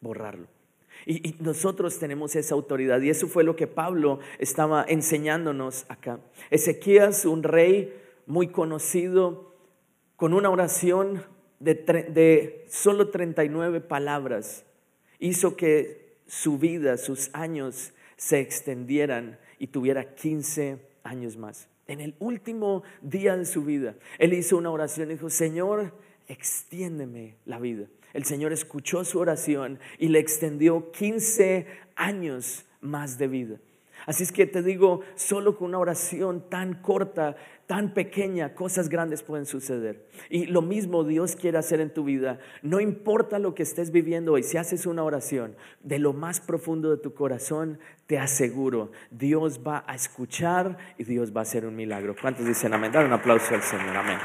borrarlo. 0.00 0.59
Y, 1.06 1.36
nosotros 1.40 1.98
tenemos 1.98 2.36
esa 2.36 2.54
autoridad 2.54 3.00
y 3.00 3.10
eso 3.10 3.26
fue 3.26 3.44
lo 3.44 3.56
que 3.56 3.66
Pablo 3.66 4.20
estaba 4.38 4.84
enseñándonos 4.88 5.86
acá. 5.88 6.20
Ezequías, 6.50 7.24
un 7.24 7.42
rey 7.42 7.94
muy 8.26 8.48
conocido, 8.48 9.54
con 10.16 10.34
una 10.34 10.50
oración 10.50 11.22
de, 11.60 11.74
de 11.74 12.66
solo 12.68 13.08
39 13.08 13.80
palabras, 13.80 14.64
hizo 15.18 15.56
que 15.56 16.16
su 16.26 16.58
vida, 16.58 16.96
sus 16.96 17.30
años 17.32 17.92
se 18.16 18.40
extendieran 18.40 19.38
y 19.58 19.68
tuviera 19.68 20.14
15 20.14 20.78
años 21.02 21.36
más. 21.36 21.68
En 21.86 22.00
el 22.00 22.14
último 22.20 22.82
día 23.02 23.36
de 23.36 23.44
su 23.44 23.64
vida, 23.64 23.96
él 24.18 24.34
hizo 24.34 24.56
una 24.56 24.70
oración 24.70 25.10
y 25.10 25.14
dijo, 25.14 25.28
Señor, 25.28 25.92
extiéndeme 26.28 27.34
la 27.46 27.58
vida. 27.58 27.86
El 28.12 28.24
Señor 28.24 28.52
escuchó 28.52 29.04
su 29.04 29.18
oración 29.18 29.78
y 29.98 30.08
le 30.08 30.18
extendió 30.18 30.90
15 30.92 31.66
años 31.96 32.64
más 32.80 33.18
de 33.18 33.28
vida. 33.28 33.56
Así 34.06 34.22
es 34.22 34.32
que 34.32 34.46
te 34.46 34.62
digo, 34.62 35.00
solo 35.14 35.56
con 35.56 35.68
una 35.68 35.78
oración 35.78 36.48
tan 36.48 36.74
corta, 36.74 37.36
tan 37.66 37.92
pequeña, 37.94 38.54
cosas 38.54 38.88
grandes 38.88 39.22
pueden 39.22 39.46
suceder. 39.46 40.06
Y 40.28 40.46
lo 40.46 40.62
mismo 40.62 41.04
Dios 41.04 41.36
quiere 41.36 41.58
hacer 41.58 41.80
en 41.80 41.92
tu 41.92 42.04
vida. 42.04 42.40
No 42.62 42.80
importa 42.80 43.38
lo 43.38 43.54
que 43.54 43.62
estés 43.62 43.90
viviendo 43.90 44.32
hoy, 44.32 44.42
si 44.42 44.56
haces 44.56 44.86
una 44.86 45.04
oración 45.04 45.54
de 45.82 45.98
lo 45.98 46.12
más 46.12 46.40
profundo 46.40 46.90
de 46.90 46.96
tu 46.96 47.14
corazón, 47.14 47.78
te 48.06 48.18
aseguro, 48.18 48.90
Dios 49.10 49.60
va 49.64 49.84
a 49.86 49.94
escuchar 49.94 50.78
y 50.98 51.04
Dios 51.04 51.34
va 51.34 51.40
a 51.40 51.42
hacer 51.42 51.64
un 51.66 51.76
milagro. 51.76 52.16
¿Cuántos 52.20 52.46
dicen 52.46 52.72
amén? 52.72 52.90
Dar 52.90 53.04
un 53.04 53.12
aplauso 53.12 53.54
al 53.54 53.62
Señor. 53.62 53.96
Amén. 53.96 54.18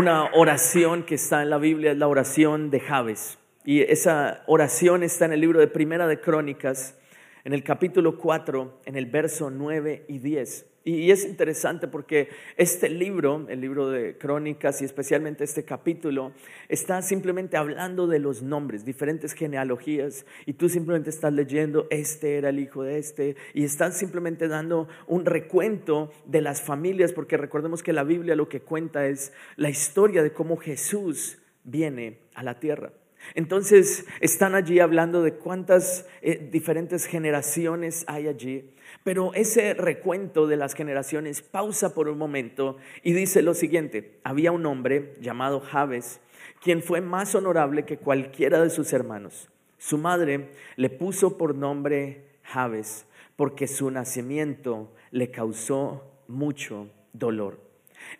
Una 0.00 0.30
oración 0.32 1.02
que 1.02 1.16
está 1.16 1.42
en 1.42 1.50
la 1.50 1.58
Biblia 1.58 1.92
es 1.92 1.98
la 1.98 2.08
oración 2.08 2.70
de 2.70 2.80
Javes. 2.80 3.38
Y 3.66 3.82
esa 3.82 4.42
oración 4.46 5.02
está 5.02 5.26
en 5.26 5.34
el 5.34 5.42
libro 5.42 5.60
de 5.60 5.66
Primera 5.66 6.06
de 6.06 6.22
Crónicas, 6.22 6.98
en 7.44 7.52
el 7.52 7.62
capítulo 7.62 8.16
4, 8.16 8.80
en 8.86 8.96
el 8.96 9.04
verso 9.04 9.50
9 9.50 10.06
y 10.08 10.18
10. 10.20 10.69
Y 10.82 11.10
es 11.10 11.26
interesante 11.26 11.88
porque 11.88 12.30
este 12.56 12.88
libro, 12.88 13.46
el 13.50 13.60
libro 13.60 13.90
de 13.90 14.16
Crónicas 14.16 14.80
y 14.80 14.86
especialmente 14.86 15.44
este 15.44 15.62
capítulo, 15.62 16.32
está 16.70 17.02
simplemente 17.02 17.58
hablando 17.58 18.06
de 18.06 18.18
los 18.18 18.42
nombres, 18.42 18.86
diferentes 18.86 19.34
genealogías, 19.34 20.24
y 20.46 20.54
tú 20.54 20.70
simplemente 20.70 21.10
estás 21.10 21.34
leyendo, 21.34 21.86
este 21.90 22.38
era 22.38 22.48
el 22.48 22.58
hijo 22.58 22.82
de 22.82 22.98
este, 22.98 23.36
y 23.52 23.64
estás 23.64 23.98
simplemente 23.98 24.48
dando 24.48 24.88
un 25.06 25.26
recuento 25.26 26.12
de 26.24 26.40
las 26.40 26.62
familias, 26.62 27.12
porque 27.12 27.36
recordemos 27.36 27.82
que 27.82 27.92
la 27.92 28.04
Biblia 28.04 28.34
lo 28.34 28.48
que 28.48 28.62
cuenta 28.62 29.06
es 29.06 29.34
la 29.56 29.68
historia 29.68 30.22
de 30.22 30.32
cómo 30.32 30.56
Jesús 30.56 31.42
viene 31.62 32.20
a 32.34 32.42
la 32.42 32.58
tierra. 32.58 32.92
Entonces 33.34 34.06
están 34.20 34.54
allí 34.54 34.80
hablando 34.80 35.22
de 35.22 35.34
cuántas 35.34 36.06
eh, 36.22 36.48
diferentes 36.50 37.04
generaciones 37.04 38.04
hay 38.08 38.28
allí. 38.28 38.70
Pero 39.02 39.32
ese 39.34 39.74
recuento 39.74 40.46
de 40.46 40.56
las 40.56 40.74
generaciones 40.74 41.40
pausa 41.40 41.94
por 41.94 42.08
un 42.08 42.18
momento 42.18 42.76
y 43.02 43.12
dice 43.12 43.42
lo 43.42 43.54
siguiente, 43.54 44.18
había 44.24 44.52
un 44.52 44.66
hombre 44.66 45.14
llamado 45.20 45.60
Javes, 45.60 46.20
quien 46.62 46.82
fue 46.82 47.00
más 47.00 47.34
honorable 47.34 47.84
que 47.84 47.96
cualquiera 47.96 48.60
de 48.62 48.70
sus 48.70 48.92
hermanos. 48.92 49.48
Su 49.78 49.96
madre 49.96 50.50
le 50.76 50.90
puso 50.90 51.38
por 51.38 51.54
nombre 51.54 52.26
Javes 52.42 53.06
porque 53.36 53.66
su 53.66 53.90
nacimiento 53.90 54.92
le 55.10 55.30
causó 55.30 56.04
mucho 56.28 56.90
dolor. 57.14 57.58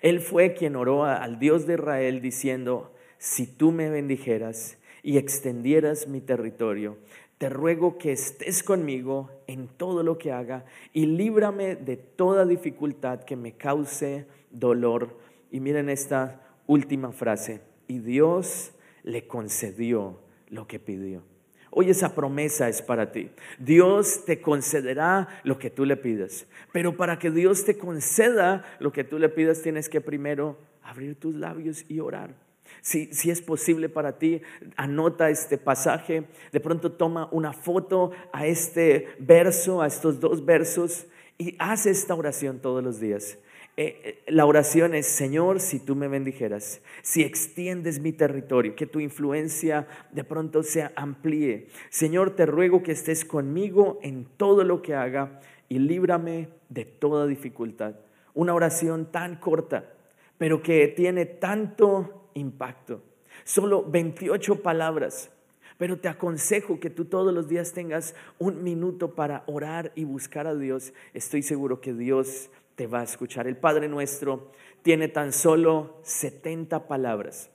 Él 0.01 0.21
fue 0.21 0.55
quien 0.55 0.77
oró 0.77 1.05
al 1.05 1.39
Dios 1.39 1.67
de 1.67 1.75
Israel 1.75 2.23
diciendo, 2.23 2.95
si 3.19 3.47
tú 3.47 3.71
me 3.71 3.91
bendijeras 3.91 4.79
y 5.03 5.19
extendieras 5.19 6.09
mi 6.09 6.23
territorio, 6.23 6.97
te 7.41 7.49
ruego 7.49 7.97
que 7.97 8.13
estés 8.13 8.63
conmigo 8.63 9.31
en 9.47 9.67
todo 9.67 10.03
lo 10.03 10.19
que 10.19 10.31
haga 10.31 10.67
y 10.93 11.07
líbrame 11.07 11.75
de 11.75 11.97
toda 11.97 12.45
dificultad 12.45 13.25
que 13.25 13.35
me 13.35 13.57
cause 13.57 14.27
dolor. 14.51 15.17
Y 15.51 15.61
miren 15.61 15.89
esta 15.89 16.43
última 16.67 17.13
frase, 17.13 17.63
y 17.89 18.01
Dios 18.01 18.73
le 19.05 19.27
concedió 19.27 20.21
lo 20.51 20.67
que 20.67 20.79
pidió. 20.81 21.23
Hoy 21.71 21.89
esa 21.89 22.15
promesa 22.15 22.69
es 22.69 22.83
para 22.83 23.11
ti. 23.11 23.31
Dios 23.59 24.27
te 24.27 24.43
concederá 24.43 25.27
lo 25.43 25.59
que 25.59 25.71
tú 25.71 25.87
le 25.87 25.97
pidas. 25.97 26.47
Pero 26.75 26.95
para 26.99 27.19
que 27.19 27.31
Dios 27.31 27.65
te 27.65 27.79
conceda 27.79 28.67
lo 28.81 28.93
que 28.93 29.03
tú 29.03 29.19
le 29.19 29.31
pidas, 29.31 29.63
tienes 29.63 29.89
que 29.89 30.03
primero 30.03 30.59
abrir 30.83 31.19
tus 31.19 31.35
labios 31.35 31.87
y 31.89 32.01
orar. 32.01 32.50
Si, 32.83 33.11
es 33.31 33.43
posible 33.43 33.89
para 33.89 34.19
ti, 34.19 34.41
anota 34.77 35.31
este 35.31 35.59
pasaje, 35.59 36.25
de 36.53 36.61
pronto 36.61 36.93
toma 36.93 37.29
una 37.33 37.53
foto 37.53 38.13
a 38.33 38.47
este 38.47 39.09
verso, 39.19 39.83
a 39.83 39.87
estos 39.87 40.21
dos 40.21 40.45
versos, 40.45 41.07
y 41.39 41.57
haz 41.59 41.87
esta 41.87 42.15
oración 42.15 42.61
todos 42.61 42.83
los 42.83 43.01
días. 43.01 43.39
Eh, 43.77 44.01
eh, 44.05 44.23
la 44.27 44.45
oración 44.45 44.95
es, 44.95 45.07
Señor, 45.07 45.61
si 45.61 45.79
tú 45.79 45.97
me 45.97 46.09
bendijeras, 46.09 46.83
si 47.03 47.23
extiendes 47.23 47.99
mi 48.01 48.13
territorio, 48.13 48.75
que 48.77 48.87
tu 48.87 49.01
influencia 49.01 49.87
de 50.13 50.25
pronto 50.25 50.63
se 50.63 50.91
amplíe. 50.97 51.69
Señor, 51.89 52.37
te 52.37 52.47
ruego 52.47 52.83
que 52.83 52.93
estés 52.93 53.25
conmigo 53.25 53.99
en 54.03 54.27
todo 54.37 54.65
lo 54.65 54.83
que 54.83 54.95
haga 54.95 55.41
y 55.71 55.79
líbrame 55.79 56.49
de 56.69 56.85
toda 56.85 57.27
dificultad. 57.27 57.95
Una 58.35 58.55
oración 58.55 59.11
tan 59.11 59.37
corta, 59.37 59.95
pero 60.37 60.63
que 60.63 60.89
tiene 60.89 61.25
tanto 61.25 62.20
impacto. 62.35 63.03
Solo 63.45 63.85
28 63.85 64.63
palabras, 64.63 65.31
pero 65.79 65.99
te 65.99 66.09
aconsejo 66.09 66.79
que 66.81 66.91
tú 66.91 67.07
todos 67.07 67.33
los 67.33 67.49
días 67.49 67.73
tengas 67.73 68.15
un 68.39 68.63
minuto 68.63 69.15
para 69.15 69.45
orar 69.47 69.93
y 69.95 70.05
buscar 70.05 70.47
a 70.47 70.55
Dios. 70.55 70.93
Estoy 71.15 71.43
seguro 71.43 71.81
que 71.81 71.95
Dios 71.95 72.51
te 72.75 72.87
va 72.87 73.01
a 73.01 73.05
escuchar. 73.05 73.47
El 73.47 73.57
Padre 73.57 73.89
nuestro 73.89 74.51
tiene 74.83 75.09
tan 75.09 75.33
solo 75.33 76.01
70 76.03 76.87
palabras. 76.87 77.51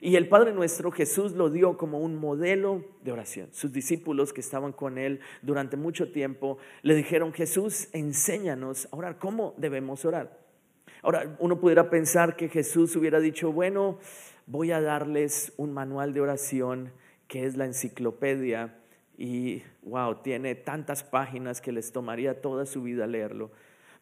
Y 0.00 0.16
el 0.16 0.28
Padre 0.28 0.52
nuestro 0.52 0.90
Jesús 0.90 1.32
lo 1.32 1.48
dio 1.48 1.78
como 1.78 2.00
un 2.00 2.16
modelo 2.16 2.84
de 3.02 3.12
oración. 3.12 3.48
Sus 3.52 3.72
discípulos 3.72 4.32
que 4.32 4.42
estaban 4.42 4.72
con 4.72 4.98
él 4.98 5.20
durante 5.40 5.76
mucho 5.78 6.12
tiempo 6.12 6.58
le 6.82 6.94
dijeron, 6.94 7.32
Jesús, 7.32 7.88
enséñanos 7.92 8.88
a 8.90 8.96
orar. 8.96 9.18
¿Cómo 9.18 9.54
debemos 9.56 10.04
orar? 10.04 10.43
Ahora, 11.04 11.36
uno 11.38 11.60
pudiera 11.60 11.90
pensar 11.90 12.34
que 12.34 12.48
Jesús 12.48 12.96
hubiera 12.96 13.20
dicho, 13.20 13.52
bueno, 13.52 13.98
voy 14.46 14.72
a 14.72 14.80
darles 14.80 15.52
un 15.58 15.70
manual 15.70 16.14
de 16.14 16.22
oración 16.22 16.92
que 17.28 17.44
es 17.44 17.58
la 17.58 17.66
enciclopedia 17.66 18.78
y, 19.18 19.62
wow, 19.82 20.22
tiene 20.22 20.54
tantas 20.54 21.04
páginas 21.04 21.60
que 21.60 21.72
les 21.72 21.92
tomaría 21.92 22.40
toda 22.40 22.64
su 22.64 22.82
vida 22.82 23.06
leerlo. 23.06 23.50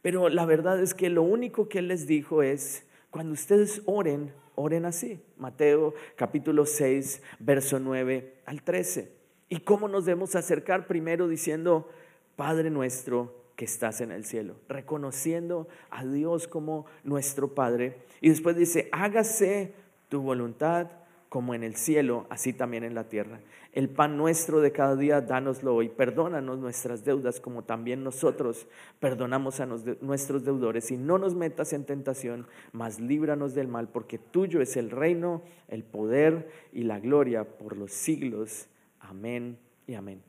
Pero 0.01 0.29
la 0.29 0.47
verdad 0.47 0.81
es 0.81 0.95
que 0.95 1.11
lo 1.11 1.25
único 1.25 1.69
que 1.69 1.81
él 1.81 1.89
les 1.89 2.07
dijo 2.07 2.41
es, 2.45 2.87
cuando 3.11 3.33
ustedes 3.33 3.83
oren, 3.87 4.33
oren 4.55 4.85
así. 4.85 5.21
Mateo 5.37 5.95
capítulo 6.15 6.67
6, 6.67 7.21
verso 7.41 7.81
9 7.81 8.43
al 8.47 8.63
13. 8.63 9.13
¿Y 9.49 9.59
cómo 9.59 9.89
nos 9.89 10.05
debemos 10.05 10.37
acercar? 10.37 10.87
Primero 10.87 11.27
diciendo, 11.27 11.91
Padre 12.37 12.71
nuestro 12.71 13.42
que 13.57 13.65
estás 13.65 14.01
en 14.01 14.13
el 14.13 14.25
cielo, 14.25 14.57
reconociendo 14.69 15.69
a 15.91 16.05
Dios 16.05 16.49
como 16.49 16.87
nuestro 17.05 17.55
Padre. 17.55 17.99
Y 18.21 18.29
después 18.29 18.57
dice, 18.57 18.89
hágase 18.93 19.75
tu 20.09 20.23
voluntad 20.23 20.89
como 21.29 21.55
en 21.55 21.63
el 21.63 21.77
cielo, 21.77 22.27
así 22.29 22.53
también 22.53 22.85
en 22.85 22.95
la 22.95 23.09
tierra. 23.09 23.41
El 23.73 23.89
pan 23.89 24.19
nuestro 24.19 24.61
de 24.61 24.71
cada 24.71 24.97
día, 24.97 25.23
dánoslo 25.23 25.75
hoy. 25.75 25.89
Perdónanos 25.89 26.59
nuestras 26.59 27.05
deudas 27.05 27.41
como 27.41 27.65
también 27.65 28.05
nosotros 28.05 28.67
perdonamos 29.01 29.61
a 29.61 29.67
nuestros 30.03 30.45
deudores. 30.45 30.91
Y 30.91 30.99
no 30.99 31.17
nos 31.17 31.35
metas 31.35 31.73
en 31.73 31.87
tentación, 31.87 32.47
mas 32.73 33.01
líbranos 33.01 33.55
del 33.55 33.69
mal, 33.69 33.89
porque 33.89 34.19
tuyo 34.19 34.61
es 34.61 34.77
el 34.77 34.91
reino, 34.91 35.41
el 35.69 35.85
poder 35.85 36.51
y 36.75 36.83
la 36.83 37.01
gloria 37.01 37.45
por 37.45 37.79
los 37.79 37.93
siglos. 37.93 38.69
Amén 39.01 39.59
y 39.87 39.95
amén. 39.95 40.23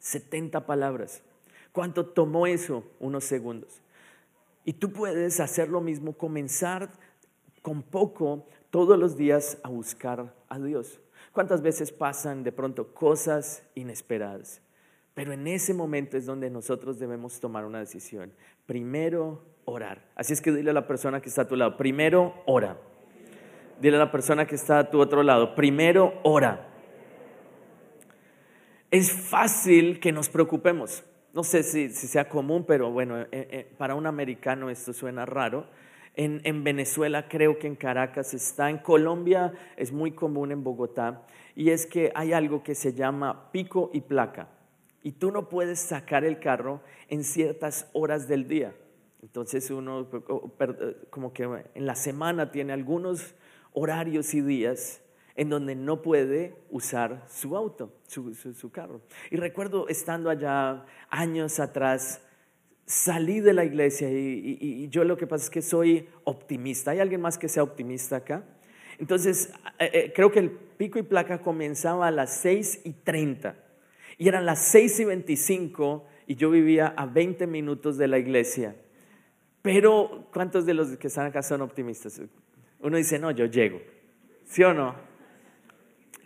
70 0.00 0.66
palabras 0.66 1.22
¿Cuánto 1.76 2.06
tomó 2.06 2.46
eso? 2.46 2.84
Unos 3.00 3.24
segundos. 3.24 3.82
Y 4.64 4.72
tú 4.72 4.94
puedes 4.94 5.40
hacer 5.40 5.68
lo 5.68 5.82
mismo, 5.82 6.14
comenzar 6.14 6.88
con 7.60 7.82
poco 7.82 8.46
todos 8.70 8.98
los 8.98 9.18
días 9.18 9.58
a 9.62 9.68
buscar 9.68 10.32
a 10.48 10.58
Dios. 10.58 10.98
¿Cuántas 11.32 11.60
veces 11.60 11.92
pasan 11.92 12.44
de 12.44 12.50
pronto 12.50 12.94
cosas 12.94 13.62
inesperadas? 13.74 14.62
Pero 15.12 15.34
en 15.34 15.46
ese 15.46 15.74
momento 15.74 16.16
es 16.16 16.24
donde 16.24 16.48
nosotros 16.48 16.98
debemos 16.98 17.40
tomar 17.40 17.66
una 17.66 17.80
decisión. 17.80 18.32
Primero, 18.64 19.44
orar. 19.66 20.02
Así 20.14 20.32
es 20.32 20.40
que 20.40 20.52
dile 20.52 20.70
a 20.70 20.72
la 20.72 20.86
persona 20.86 21.20
que 21.20 21.28
está 21.28 21.42
a 21.42 21.48
tu 21.48 21.56
lado, 21.56 21.76
primero, 21.76 22.32
ora. 22.46 22.78
Dile 23.82 23.96
a 23.96 24.00
la 24.00 24.10
persona 24.10 24.46
que 24.46 24.54
está 24.54 24.78
a 24.78 24.90
tu 24.90 24.98
otro 24.98 25.22
lado, 25.22 25.54
primero, 25.54 26.14
ora. 26.22 26.70
Es 28.90 29.12
fácil 29.12 30.00
que 30.00 30.10
nos 30.10 30.30
preocupemos. 30.30 31.04
No 31.36 31.44
sé 31.44 31.62
si, 31.62 31.90
sea 31.90 32.30
común, 32.30 32.64
pero 32.66 32.90
bueno, 32.90 33.20
eh, 33.20 33.28
eh, 33.30 33.72
para 33.76 33.94
un 33.94 34.06
americano 34.06 34.70
esto 34.70 34.94
suena 34.94 35.26
raro. 35.26 35.66
En, 36.14 36.40
en, 36.44 36.64
Venezuela, 36.64 37.28
creo 37.28 37.58
que 37.58 37.66
en 37.66 37.76
Caracas 37.76 38.32
está, 38.32 38.70
en 38.70 38.78
Colombia 38.78 39.52
es 39.76 39.92
muy 39.92 40.12
común 40.12 40.50
en 40.50 40.64
Bogotá, 40.64 41.26
y 41.54 41.68
es 41.68 41.84
que 41.84 42.10
hay 42.14 42.32
algo 42.32 42.62
que 42.62 42.74
se 42.74 42.94
llama 42.94 43.52
pico 43.52 43.90
y 43.92 44.00
placa 44.00 44.48
y 45.02 45.12
tú 45.12 45.30
no 45.30 45.50
puedes 45.50 45.78
sacar 45.78 46.24
el 46.24 46.40
carro 46.40 46.80
en 47.08 47.22
ciertas 47.22 47.90
horas 47.92 48.26
del 48.28 48.48
día. 48.48 48.74
Entonces 49.22 49.70
uno 49.70 50.08
como 51.10 51.34
que 51.34 51.42
en 51.74 51.84
la 51.84 51.96
semana 51.96 52.50
tiene 52.50 52.72
algunos 52.72 53.34
horarios 53.74 54.32
y 54.32 54.40
días 54.40 55.02
en 55.36 55.50
donde 55.50 55.74
no 55.74 56.02
puede 56.02 56.54
usar 56.70 57.24
su 57.28 57.56
auto, 57.56 57.92
su, 58.06 58.70
carro. 58.70 59.02
Y 59.30 59.36
recuerdo 59.36 59.86
estando 59.88 60.30
allá 60.30 60.86
años 61.10 61.60
atrás, 61.60 62.22
salí 62.86 63.40
de 63.40 63.52
la 63.52 63.64
iglesia 63.64 64.10
y, 64.10 64.88
yo 64.88 65.04
lo 65.04 65.16
que 65.16 65.26
pasa 65.26 65.44
es 65.44 65.50
que 65.50 65.62
soy 65.62 66.08
optimista. 66.24 66.92
¿Hay 66.92 67.00
alguien 67.00 67.20
más 67.20 67.36
que 67.36 67.48
sea 67.48 67.62
optimista 67.62 68.16
acá? 68.16 68.44
Entonces, 68.98 69.52
eh, 69.78 69.90
eh, 69.92 70.12
creo 70.14 70.32
que 70.32 70.38
el 70.38 70.50
pico 70.50 70.98
y 70.98 71.02
placa 71.02 71.42
comenzaba 71.42 72.06
a 72.06 72.10
las 72.10 72.34
6 72.38 72.80
y 72.84 72.92
30. 72.92 73.56
Y 74.16 74.28
eran 74.28 74.46
las 74.46 74.60
6 74.68 75.00
y 75.00 75.04
25 75.04 76.06
y 76.26 76.36
yo 76.36 76.50
vivía 76.50 76.94
a 76.96 77.04
20 77.04 77.46
minutos 77.46 77.98
de 77.98 78.08
la 78.08 78.18
iglesia. 78.18 78.74
Pero, 79.60 80.28
¿cuántos 80.32 80.64
de 80.64 80.72
los 80.72 80.96
que 80.96 81.08
están 81.08 81.26
acá 81.26 81.42
son 81.42 81.60
optimistas? 81.60 82.22
Uno 82.78 82.96
dice, 82.96 83.18
no, 83.18 83.30
yo 83.32 83.44
llego. 83.46 83.80
¿Sí 84.46 84.62
o 84.62 84.72
no? 84.72 84.94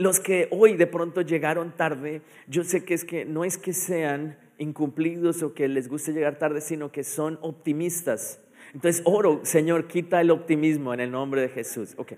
Los 0.00 0.19
que 0.19 0.49
hoy 0.50 0.78
de 0.78 0.87
pronto 0.87 1.21
llegaron 1.21 1.76
tarde, 1.76 2.23
yo 2.47 2.64
sé 2.64 2.87
que 2.87 2.95
es 2.95 3.04
que 3.04 3.26
no 3.26 3.45
es 3.45 3.59
que 3.59 3.75
sean 3.75 4.38
incumplidos 4.57 5.42
o 5.42 5.52
que 5.52 5.69
les 5.69 5.88
guste 5.88 6.14
llegar 6.14 6.38
tarde, 6.38 6.62
sino 6.62 6.90
que 6.90 7.04
son 7.04 7.38
optimistas. 7.42 8.40
Entonces, 8.73 9.02
oro, 9.04 9.40
Señor, 9.42 9.88
quita 9.88 10.23
el 10.23 10.30
optimismo 10.30 10.95
en 10.95 11.00
el 11.00 11.11
nombre 11.11 11.42
de 11.42 11.50
Jesús. 11.50 11.92
Okay. 11.99 12.16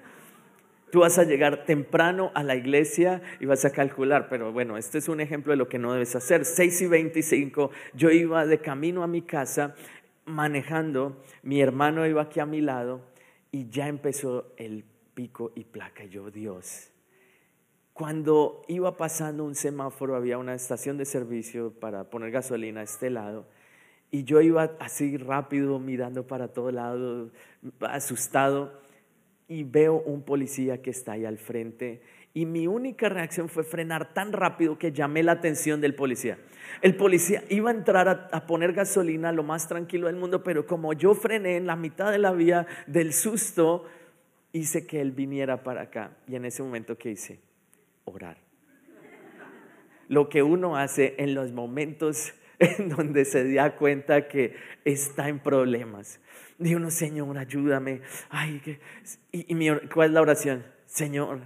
Tú 0.92 1.00
vas 1.00 1.18
a 1.18 1.24
llegar 1.24 1.64
temprano 1.64 2.30
a 2.36 2.44
la 2.44 2.54
iglesia 2.54 3.20
y 3.40 3.46
vas 3.46 3.64
a 3.64 3.70
calcular, 3.70 4.28
pero 4.28 4.52
bueno, 4.52 4.78
este 4.78 4.98
es 4.98 5.08
un 5.08 5.20
ejemplo 5.20 5.50
de 5.50 5.56
lo 5.56 5.68
que 5.68 5.80
no 5.80 5.92
debes 5.92 6.14
hacer. 6.14 6.44
6 6.44 6.82
y 6.82 6.86
25, 6.86 7.72
yo 7.94 8.12
iba 8.12 8.46
de 8.46 8.58
camino 8.58 9.02
a 9.02 9.08
mi 9.08 9.22
casa 9.22 9.74
manejando, 10.24 11.20
mi 11.42 11.60
hermano 11.60 12.06
iba 12.06 12.22
aquí 12.22 12.38
a 12.38 12.46
mi 12.46 12.60
lado 12.60 13.00
y 13.50 13.68
ya 13.70 13.88
empezó 13.88 14.52
el 14.56 14.84
pico 15.14 15.50
y 15.56 15.64
placa. 15.64 16.04
Yo, 16.04 16.30
Dios, 16.30 16.91
cuando 17.92 18.62
iba 18.68 18.96
pasando 18.96 19.44
un 19.44 19.54
semáforo, 19.54 20.16
había 20.16 20.38
una 20.38 20.54
estación 20.54 20.96
de 20.96 21.04
servicio 21.04 21.72
para 21.78 22.10
poner 22.10 22.30
gasolina 22.30 22.80
a 22.80 22.84
este 22.84 23.10
lado. 23.10 23.46
Y 24.10 24.24
yo 24.24 24.40
iba 24.40 24.72
así 24.78 25.16
rápido, 25.16 25.78
mirando 25.78 26.26
para 26.26 26.48
todo 26.48 26.70
lado, 26.70 27.30
asustado 27.80 28.80
y 29.48 29.64
veo 29.64 30.00
un 30.00 30.22
policía 30.22 30.80
que 30.82 30.90
está 30.90 31.12
ahí 31.12 31.24
al 31.24 31.38
frente 31.38 32.02
y 32.34 32.46
mi 32.46 32.66
única 32.66 33.08
reacción 33.08 33.48
fue 33.48 33.62
frenar 33.62 34.14
tan 34.14 34.32
rápido 34.32 34.78
que 34.78 34.92
llamé 34.92 35.22
la 35.22 35.32
atención 35.32 35.80
del 35.80 35.94
policía. 35.94 36.38
El 36.80 36.96
policía 36.96 37.44
iba 37.50 37.70
a 37.70 37.74
entrar 37.74 38.08
a, 38.08 38.46
poner 38.46 38.72
gasolina 38.72 39.32
lo 39.32 39.42
más 39.42 39.68
tranquilo 39.68 40.06
del 40.06 40.16
mundo, 40.16 40.42
pero 40.42 40.66
como 40.66 40.94
yo 40.94 41.14
frené 41.14 41.56
en 41.56 41.66
la 41.66 41.76
mitad 41.76 42.10
de 42.10 42.18
la 42.18 42.32
vía 42.32 42.66
del 42.86 43.12
susto, 43.12 43.84
hice 44.52 44.86
que 44.86 45.02
él 45.02 45.12
viniera 45.12 45.62
para 45.62 45.82
acá. 45.82 46.16
Y 46.26 46.36
en 46.36 46.46
ese 46.46 46.62
momento, 46.62 46.96
¿qué 46.96 47.10
hice? 47.10 47.40
Orar. 48.04 48.38
Lo 50.08 50.28
que 50.28 50.42
uno 50.42 50.76
hace 50.76 51.14
en 51.18 51.34
los 51.34 51.52
momentos 51.52 52.34
en 52.58 52.88
donde 52.88 53.24
se 53.24 53.52
da 53.52 53.76
cuenta 53.76 54.28
que 54.28 54.56
está 54.84 55.28
en 55.28 55.40
problemas. 55.40 56.20
Digo, 56.58 56.78
no, 56.78 56.90
Señor, 56.90 57.36
ayúdame. 57.36 58.02
Ay, 58.30 58.60
y, 59.32 59.54
mi, 59.54 59.68
¿cuál 59.92 60.10
es 60.10 60.14
la 60.14 60.20
oración? 60.20 60.64
Señor, 60.86 61.40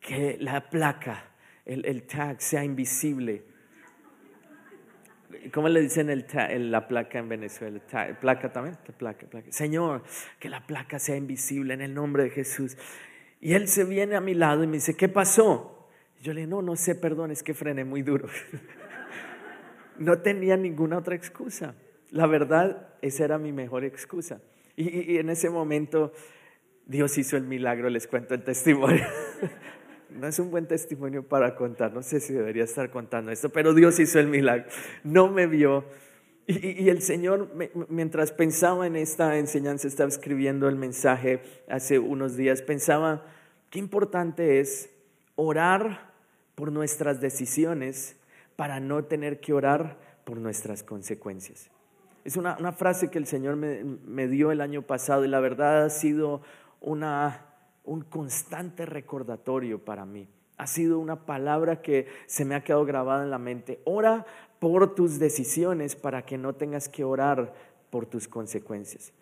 que 0.00 0.36
la 0.40 0.70
placa, 0.70 1.24
el, 1.64 2.04
tag 2.04 2.40
sea 2.40 2.64
invisible. 2.64 3.42
¿Cómo 5.52 5.68
le 5.68 5.80
dicen 5.80 6.08
el 6.08 6.70
la 6.70 6.88
placa 6.88 7.18
en 7.18 7.28
Venezuela? 7.28 7.80
¿Placa 8.20 8.52
también? 8.52 8.78
placa, 8.96 9.26
placa? 9.26 9.50
Señor, 9.50 10.04
que 10.38 10.48
la 10.48 10.66
placa 10.66 10.98
sea 10.98 11.16
invisible 11.16 11.74
en 11.74 11.82
el 11.82 11.92
nombre 11.92 12.24
de 12.24 12.30
Jesús. 12.30 12.78
Y 13.44 13.52
él 13.52 13.68
se 13.68 13.84
viene 13.84 14.16
a 14.16 14.22
mi 14.22 14.32
lado 14.32 14.64
y 14.64 14.66
me 14.66 14.78
dice, 14.78 14.96
¿qué 14.96 15.06
pasó? 15.06 15.86
Yo 16.22 16.32
le 16.32 16.40
digo, 16.40 16.50
no, 16.50 16.62
no 16.62 16.76
sé, 16.76 16.94
perdón, 16.94 17.30
es 17.30 17.42
que 17.42 17.52
frené 17.52 17.84
muy 17.84 18.00
duro. 18.00 18.26
no 19.98 20.18
tenía 20.20 20.56
ninguna 20.56 20.96
otra 20.96 21.14
excusa. 21.14 21.74
La 22.08 22.26
verdad, 22.26 22.94
esa 23.02 23.22
era 23.22 23.36
mi 23.36 23.52
mejor 23.52 23.84
excusa. 23.84 24.40
Y, 24.76 25.18
en 25.18 25.28
ese 25.28 25.50
momento 25.50 26.14
Dios 26.86 27.18
hizo 27.18 27.36
el 27.36 27.42
milagro, 27.42 27.90
les 27.90 28.06
cuento 28.06 28.32
el 28.34 28.42
testimonio. 28.42 29.04
No 30.10 30.28
es 30.28 30.38
un 30.38 30.48
buen 30.48 30.68
testimonio 30.68 31.26
para 31.26 31.56
contar, 31.56 31.92
no 31.92 32.00
sé 32.00 32.20
si 32.20 32.32
debería 32.32 32.62
estar 32.62 32.88
contando 32.88 33.32
esto, 33.32 33.48
pero 33.48 33.74
Dios 33.74 33.98
hizo 33.98 34.20
el 34.20 34.28
milagro. 34.28 34.66
No 35.02 35.28
me 35.28 35.48
vio. 35.48 35.86
Y, 36.46 36.88
el 36.88 37.02
Señor, 37.02 37.50
mientras 37.88 38.30
pensaba 38.30 38.86
en 38.86 38.94
esta 38.94 39.38
enseñanza, 39.38 39.88
estaba 39.88 40.08
escribiendo 40.08 40.68
el 40.68 40.76
mensaje 40.76 41.40
hace 41.68 41.98
unos 41.98 42.36
días, 42.36 42.62
pensaba, 42.62 43.26
qué 43.74 43.80
importante 43.80 44.60
es 44.60 44.88
orar 45.34 46.12
por 46.54 46.70
nuestras 46.70 47.20
decisiones 47.20 48.14
para 48.54 48.78
no 48.78 49.02
tener 49.02 49.40
que 49.40 49.52
orar 49.52 49.98
por 50.22 50.36
nuestras 50.36 50.84
consecuencias. 50.84 51.72
Es 52.24 52.36
una, 52.36 52.54
frase 52.70 53.10
que 53.10 53.18
el 53.18 53.26
Señor 53.26 53.56
me, 53.56 54.28
dio 54.28 54.52
el 54.52 54.60
año 54.60 54.82
pasado 54.82 55.24
y 55.24 55.28
la 55.28 55.40
verdad 55.40 55.86
ha 55.86 55.90
sido 55.90 56.40
una, 56.80 57.46
un 57.82 58.02
constante 58.02 58.86
recordatorio 58.86 59.84
para 59.84 60.06
mí. 60.06 60.28
Ha 60.56 60.68
sido 60.68 61.00
una 61.00 61.26
palabra 61.26 61.82
que 61.82 62.06
se 62.26 62.44
me 62.44 62.54
ha 62.54 62.62
quedado 62.62 62.84
grabada 62.84 63.24
en 63.24 63.30
la 63.30 63.38
mente. 63.38 63.80
Ora 63.82 64.24
por 64.60 64.94
tus 64.94 65.18
decisiones 65.18 65.96
para 65.96 66.24
que 66.24 66.38
no 66.38 66.52
tengas 66.52 66.88
que 66.88 67.02
orar 67.02 67.52
por 67.90 68.06
tus 68.06 68.28
consecuencias. 68.28 69.12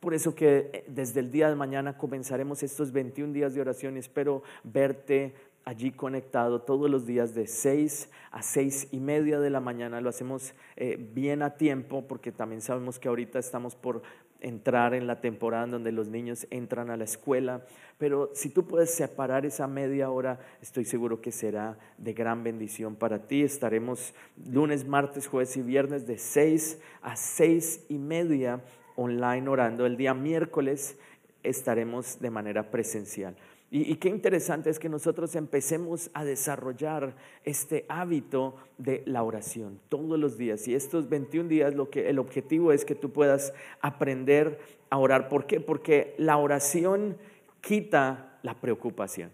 Por 0.00 0.14
eso 0.14 0.34
que 0.34 0.70
eh, 0.72 0.84
desde 0.86 1.20
el 1.20 1.30
día 1.30 1.48
de 1.48 1.56
mañana 1.56 1.98
comenzaremos 1.98 2.62
estos 2.62 2.92
21 2.92 3.32
días 3.32 3.54
de 3.54 3.60
oración 3.60 3.96
espero 3.96 4.42
verte 4.62 5.34
allí 5.64 5.90
conectado 5.90 6.62
todos 6.62 6.88
los 6.88 7.04
días 7.04 7.34
de 7.34 7.46
6 7.46 8.08
a 8.30 8.42
6 8.42 8.88
y 8.92 9.00
media 9.00 9.38
de 9.40 9.50
la 9.50 9.60
mañana. 9.60 10.00
Lo 10.00 10.08
hacemos 10.08 10.54
eh, 10.76 10.96
bien 11.12 11.42
a 11.42 11.56
tiempo 11.56 12.06
porque 12.06 12.32
también 12.32 12.62
sabemos 12.62 12.98
que 12.98 13.08
ahorita 13.08 13.38
estamos 13.38 13.74
por 13.74 14.02
entrar 14.40 14.94
en 14.94 15.06
la 15.06 15.20
temporada 15.20 15.64
en 15.64 15.72
donde 15.72 15.92
los 15.92 16.08
niños 16.08 16.46
entran 16.50 16.90
a 16.90 16.96
la 16.96 17.04
escuela. 17.04 17.66
Pero 17.98 18.30
si 18.34 18.50
tú 18.50 18.66
puedes 18.66 18.94
separar 18.94 19.44
esa 19.44 19.66
media 19.66 20.10
hora, 20.10 20.38
estoy 20.62 20.84
seguro 20.84 21.20
que 21.20 21.32
será 21.32 21.76
de 21.98 22.12
gran 22.12 22.44
bendición 22.44 22.94
para 22.94 23.26
ti. 23.26 23.42
Estaremos 23.42 24.14
lunes, 24.50 24.86
martes, 24.86 25.26
jueves 25.26 25.56
y 25.56 25.62
viernes 25.62 26.06
de 26.06 26.18
6 26.18 26.80
a 27.02 27.16
6 27.16 27.86
y 27.88 27.98
media 27.98 28.62
online 28.98 29.48
orando. 29.48 29.86
El 29.86 29.96
día 29.96 30.12
miércoles 30.12 30.96
estaremos 31.42 32.20
de 32.20 32.30
manera 32.30 32.70
presencial. 32.70 33.36
Y, 33.70 33.96
qué 33.96 34.08
interesante 34.08 34.70
es 34.70 34.78
que 34.78 34.88
nosotros 34.88 35.34
empecemos 35.36 36.10
a 36.14 36.24
desarrollar 36.24 37.14
este 37.44 37.84
hábito 37.90 38.56
de 38.78 39.02
la 39.04 39.22
oración 39.22 39.78
todos 39.90 40.18
los 40.18 40.38
días. 40.38 40.66
Y 40.66 40.74
estos 40.74 41.10
21 41.10 41.50
días 41.50 41.74
lo 41.74 41.90
que 41.90 42.08
el 42.08 42.18
objetivo 42.18 42.72
es 42.72 42.86
que 42.86 42.94
tú 42.94 43.12
puedas 43.12 43.52
aprender 43.82 44.58
a 44.88 44.96
orar. 44.96 45.28
¿Por 45.28 45.46
qué? 45.46 45.60
Porque 45.60 46.14
la 46.16 46.38
oración 46.38 47.18
quita 47.60 48.38
la 48.42 48.54
preocupación. 48.54 49.30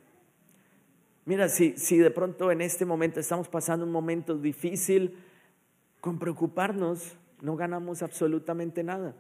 Mira, 1.27 1.49
si, 1.49 1.77
si 1.77 1.97
de 1.99 2.11
pronto 2.11 2.51
en 2.51 2.61
este 2.61 2.85
momento 2.85 3.21
estamos 3.21 3.49
pasando 3.49 3.87
un 3.87 3.93
momento 3.93 4.37
difícil, 4.37 5.17
con 6.01 6.19
preocuparnos 6.19 7.17
no 7.41 7.55
ganamos 7.55 8.03
absolutamente 8.03 8.83
nada. 8.83 9.15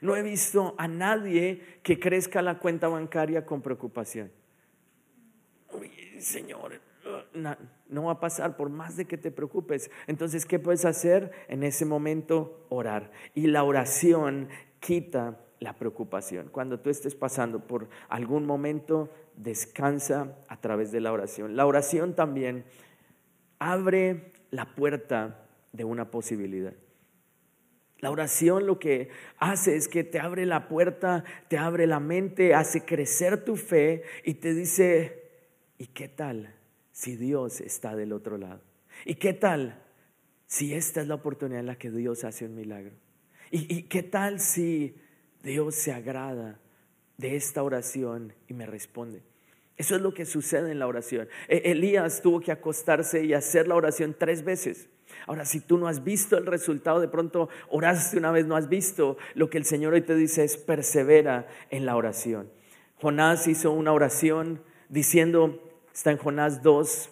No 0.00 0.16
he 0.16 0.22
visto 0.22 0.74
a 0.78 0.88
nadie 0.88 1.62
que 1.82 1.98
crezca 1.98 2.42
la 2.42 2.58
cuenta 2.58 2.88
bancaria 2.88 3.44
con 3.44 3.62
preocupación. 3.62 4.30
Señor, 6.18 6.80
no 7.88 8.04
va 8.04 8.12
a 8.12 8.20
pasar 8.20 8.56
por 8.56 8.68
más 8.70 8.96
de 8.96 9.06
que 9.06 9.16
te 9.16 9.30
preocupes. 9.30 9.90
Entonces, 10.06 10.46
¿qué 10.46 10.58
puedes 10.58 10.84
hacer? 10.84 11.32
En 11.48 11.62
ese 11.62 11.84
momento, 11.84 12.66
orar. 12.68 13.10
Y 13.34 13.46
la 13.46 13.62
oración 13.64 14.48
quita 14.80 15.38
la 15.60 15.74
preocupación. 15.74 16.48
Cuando 16.50 16.80
tú 16.80 16.90
estés 16.90 17.14
pasando 17.14 17.60
por 17.66 17.88
algún 18.08 18.46
momento, 18.46 19.10
descansa 19.36 20.36
a 20.48 20.60
través 20.60 20.92
de 20.92 21.00
la 21.00 21.12
oración. 21.12 21.56
La 21.56 21.66
oración 21.66 22.14
también 22.14 22.64
abre 23.58 24.32
la 24.50 24.74
puerta 24.74 25.46
de 25.72 25.84
una 25.84 26.10
posibilidad. 26.10 26.74
La 28.00 28.10
oración 28.10 28.66
lo 28.66 28.78
que 28.78 29.08
hace 29.38 29.76
es 29.76 29.88
que 29.88 30.04
te 30.04 30.20
abre 30.20 30.46
la 30.46 30.68
puerta, 30.68 31.24
te 31.48 31.58
abre 31.58 31.86
la 31.86 31.98
mente, 31.98 32.54
hace 32.54 32.84
crecer 32.84 33.44
tu 33.44 33.56
fe 33.56 34.02
y 34.24 34.34
te 34.34 34.54
dice, 34.54 35.24
¿y 35.78 35.88
qué 35.88 36.08
tal 36.08 36.54
si 36.92 37.16
Dios 37.16 37.60
está 37.60 37.96
del 37.96 38.12
otro 38.12 38.38
lado? 38.38 38.62
¿Y 39.04 39.16
qué 39.16 39.32
tal 39.32 39.82
si 40.46 40.74
esta 40.74 41.00
es 41.00 41.08
la 41.08 41.16
oportunidad 41.16 41.60
en 41.60 41.66
la 41.66 41.78
que 41.78 41.90
Dios 41.90 42.22
hace 42.24 42.44
un 42.44 42.54
milagro? 42.54 42.94
¿Y, 43.50 43.84
qué 43.84 44.02
tal 44.02 44.40
si 44.40 44.94
Dios 45.42 45.74
se 45.74 45.92
agrada 45.92 46.60
de 47.16 47.34
esta 47.34 47.62
oración 47.62 48.34
y 48.46 48.54
me 48.54 48.66
responde? 48.66 49.22
Eso 49.78 49.94
es 49.94 50.02
lo 50.02 50.12
que 50.12 50.26
sucede 50.26 50.72
en 50.72 50.80
la 50.80 50.88
oración. 50.88 51.28
E, 51.46 51.70
Elías 51.70 52.20
tuvo 52.20 52.40
que 52.40 52.52
acostarse 52.52 53.24
y 53.24 53.32
hacer 53.32 53.68
la 53.68 53.76
oración 53.76 54.14
tres 54.18 54.44
veces. 54.44 54.88
Ahora, 55.26 55.44
si 55.44 55.60
tú 55.60 55.78
no 55.78 55.86
has 55.86 56.04
visto 56.04 56.36
el 56.36 56.46
resultado, 56.46 57.00
de 57.00 57.08
pronto 57.08 57.48
oraste 57.68 58.18
una 58.18 58.32
vez, 58.32 58.44
no 58.44 58.56
has 58.56 58.68
visto, 58.68 59.16
lo 59.34 59.48
que 59.48 59.56
el 59.56 59.64
Señor 59.64 59.94
hoy 59.94 60.02
te 60.02 60.16
dice 60.16 60.44
es 60.44 60.56
persevera 60.56 61.46
en 61.70 61.86
la 61.86 61.96
oración. 61.96 62.50
Jonás 63.00 63.46
hizo 63.46 63.70
una 63.70 63.92
oración 63.92 64.60
diciendo, 64.88 65.62
está 65.94 66.10
en 66.10 66.18
Jonás 66.18 66.62
2, 66.62 67.10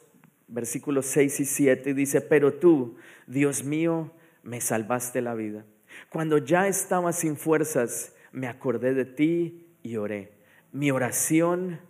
versículos 0.49 1.07
6 1.07 1.41
y 1.41 1.45
7, 1.45 1.91
y 1.91 1.93
dice, 1.93 2.21
pero 2.21 2.55
tú, 2.55 2.97
Dios 3.29 3.63
mío, 3.63 4.13
me 4.43 4.61
salvaste 4.61 5.23
la 5.23 5.35
vida. 5.35 5.65
Cuando 6.11 6.39
ya 6.39 6.67
estaba 6.67 7.13
sin 7.13 7.37
fuerzas, 7.37 8.13
me 8.33 8.49
acordé 8.49 8.93
de 8.93 9.05
ti 9.05 9.69
y 9.83 9.97
oré. 9.97 10.33
Mi 10.73 10.91
oración 10.91 11.81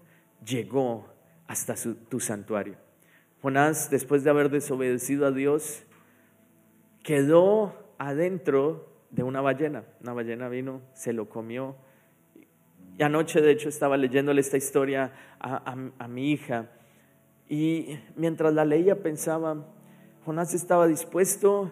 llegó 0.47 1.07
hasta 1.47 1.75
tu 2.09 2.21
santuario. 2.21 2.77
Jonás, 3.43 3.91
después 3.91 4.25
de 4.25 4.31
haber 4.31 4.51
desobedecido 4.51 5.27
a 5.27 5.33
Dios, 5.33 5.85
quedó 7.03 7.95
adentro 7.99 8.89
de 9.11 9.23
una 9.23 9.41
ballena. 9.41 9.85
Una 10.03 10.13
ballena 10.13 10.49
vino, 10.49 10.83
se 10.95 11.13
lo 11.13 11.29
comió. 11.29 11.77
Y 12.99 13.03
anoche, 13.03 13.41
de 13.41 13.53
hecho, 13.53 13.69
estaba 13.69 13.97
leyéndole 13.97 14.41
esta 14.41 14.57
historia 14.57 15.13
a, 15.39 15.77
a 15.99 16.09
mi 16.09 16.33
hija. 16.33 16.71
Y 17.49 17.99
mientras 18.17 18.53
la 18.55 18.65
leía 18.65 19.03
pensaba, 19.03 19.67
Jonás 20.25 20.55
estaba 20.55 20.87
dispuesto 20.87 21.71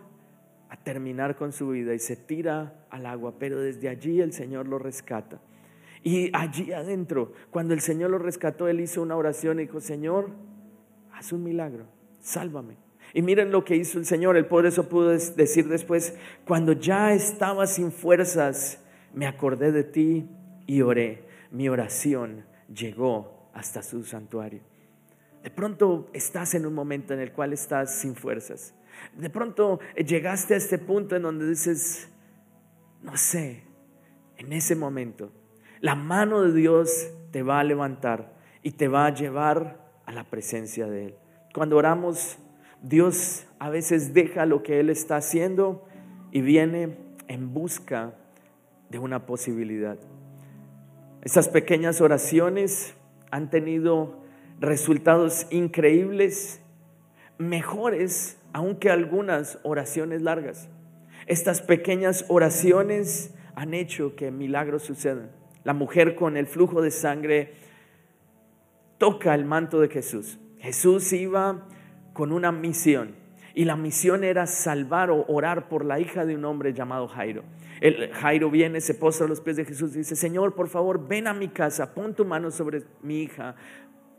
a 0.69 0.77
terminar 0.77 1.37
con 1.37 1.53
su 1.53 1.69
vida 1.69 1.95
y 1.95 1.99
se 1.99 2.17
tira 2.17 2.87
al 2.91 3.07
agua, 3.07 3.35
pero 3.39 3.61
desde 3.61 3.89
allí 3.89 4.21
el 4.21 4.33
Señor 4.33 4.69
lo 4.69 4.79
rescata. 4.79 5.41
Y 6.05 6.31
allí 6.37 6.71
adentro, 6.73 7.33
cuando 7.51 7.73
el 7.73 7.81
Señor 7.81 8.11
lo 8.11 8.19
rescató, 8.19 8.69
él 8.69 8.81
hizo 8.81 9.01
una 9.01 9.17
oración 9.17 9.59
y 9.59 9.63
dijo, 9.63 9.81
Señor, 9.81 10.29
haz 11.13 11.33
un 11.33 11.43
milagro, 11.43 11.87
sálvame. 12.21 12.77
Y 13.15 13.23
miren 13.23 13.51
lo 13.51 13.65
que 13.65 13.75
hizo 13.75 13.99
el 13.99 14.05
Señor. 14.05 14.37
El 14.37 14.47
por 14.47 14.67
eso 14.67 14.87
pudo 14.87 15.09
decir 15.09 15.67
después, 15.67 16.15
cuando 16.47 16.73
ya 16.73 17.15
estaba 17.15 17.67
sin 17.67 17.91
fuerzas, 17.91 18.85
me 19.15 19.27
acordé 19.27 19.73
de 19.73 19.83
ti 19.83 20.29
y 20.67 20.83
oré. 20.83 21.25
Mi 21.51 21.71
oración 21.71 22.45
llegó 22.69 23.49
hasta 23.55 23.83
su 23.83 24.05
santuario. 24.05 24.61
De 25.43 25.51
pronto 25.51 26.11
estás 26.13 26.55
en 26.55 26.67
un 26.67 26.75
momento 26.75 27.15
en 27.15 27.21
el 27.21 27.33
cual 27.33 27.55
estás 27.55 27.95
sin 27.95 28.15
fuerzas. 28.15 28.75
De 29.17 29.31
pronto 29.31 29.81
llegaste 29.97 30.53
a 30.53 30.59
este 30.59 30.79
punto 30.79 31.17
en 31.17 31.23
donde 31.23 31.49
dices, 31.49 32.11
no 33.03 33.17
sé, 33.17 33.63
en 34.37 34.53
ese 34.53 34.77
momento, 34.77 35.33
la 35.85 35.95
mano 35.95 36.41
de 36.41 36.55
Dios 36.55 37.11
te 37.31 37.43
va 37.43 37.61
a 37.61 37.63
levantar 37.63 38.33
y 38.63 38.71
te 38.71 38.89
va 38.89 39.05
a 39.05 39.13
llevar 39.13 39.87
a 40.07 40.13
la 40.13 40.25
presencia 40.25 40.87
de 40.87 41.09
Él. 41.09 41.15
Cuando 41.53 41.77
oramos, 41.77 42.39
Dios 42.81 43.47
a 43.59 43.69
veces 43.69 44.15
deja 44.15 44.47
lo 44.47 44.63
que 44.63 44.81
Él 44.81 44.89
está 44.89 45.17
haciendo 45.17 45.87
y 46.33 46.41
viene 46.41 46.97
en 47.29 47.53
busca 47.53 48.15
de 48.89 48.99
una 48.99 49.27
posibilidad. 49.27 49.99
Estas 51.21 51.51
pequeñas 51.51 52.01
oraciones 52.01 52.95
han 53.31 53.51
tenido 53.51 54.23
resultados 54.61 55.47
increíbles, 55.51 56.63
mejores 57.37 58.39
aunque 58.55 58.89
algunas 58.89 59.59
oraciones 59.65 60.23
largas. 60.23 60.71
Estas 61.27 61.61
pequeñas 61.61 62.25
oraciones 62.29 63.35
han 63.55 63.75
hecho 63.75 64.17
que 64.17 64.31
milagros 64.31 64.85
sucedan. 64.85 65.44
La 65.65 65.73
mujer 65.73 66.15
con 66.15 66.37
el 66.37 66.47
flujo 66.47 66.83
de 66.83 66.91
sangre 66.91 67.55
toca 68.99 69.35
el 69.35 69.45
manto 69.45 69.81
de 69.81 69.89
Jesús. 69.89 70.39
Jesús 70.59 71.13
iba 71.13 71.67
con 72.13 72.33
una 72.33 72.53
misión. 72.53 73.17
Y 73.55 73.65
la 73.65 73.77
misión 73.77 74.25
era 74.25 74.47
salvar 74.47 75.11
o 75.11 75.25
orar 75.29 75.69
por 75.69 75.85
la 75.85 76.01
hija 76.01 76.27
de 76.27 76.35
un 76.35 76.45
hombre 76.45 76.73
llamado 76.73 77.07
Jairo. 77.07 77.45
El, 77.81 78.13
Jairo 78.13 78.51
viene, 78.51 78.81
se 78.81 78.95
postra 78.95 79.27
a 79.27 79.29
los 79.29 79.41
pies 79.41 79.57
de 79.57 79.65
Jesús 79.65 79.95
y 79.95 79.99
dice, 79.99 80.17
Señor, 80.17 80.55
por 80.55 80.69
favor, 80.69 81.07
ven 81.07 81.29
a 81.29 81.35
mi 81.35 81.49
casa, 81.49 81.95
pon 81.95 82.15
tu 82.15 82.25
mano 82.25 82.51
sobre 82.51 82.83
mi 83.03 83.23
hija 83.23 83.55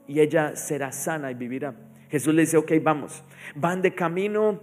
y 0.08 0.19
ella 0.19 0.55
será 0.55 0.91
sana 0.91 1.31
y 1.31 1.34
vivirá. 1.34 1.75
Jesús 2.10 2.34
le 2.34 2.41
dice, 2.41 2.58
ok, 2.58 2.71
vamos. 2.81 3.23
Van 3.55 3.81
de 3.81 3.93
camino 3.93 4.62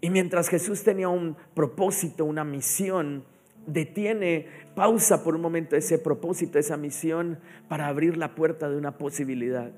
y 0.00 0.10
mientras 0.10 0.48
Jesús 0.48 0.82
tenía 0.82 1.08
un 1.08 1.36
propósito, 1.54 2.24
una 2.24 2.44
misión, 2.44 3.24
detiene, 3.68 4.46
pausa 4.74 5.22
por 5.22 5.36
un 5.36 5.42
momento 5.42 5.76
ese 5.76 5.98
propósito, 5.98 6.58
esa 6.58 6.76
misión 6.76 7.38
para 7.68 7.86
abrir 7.86 8.16
la 8.16 8.34
puerta 8.34 8.68
de 8.68 8.76
una 8.76 8.98
posibilidad 8.98 9.70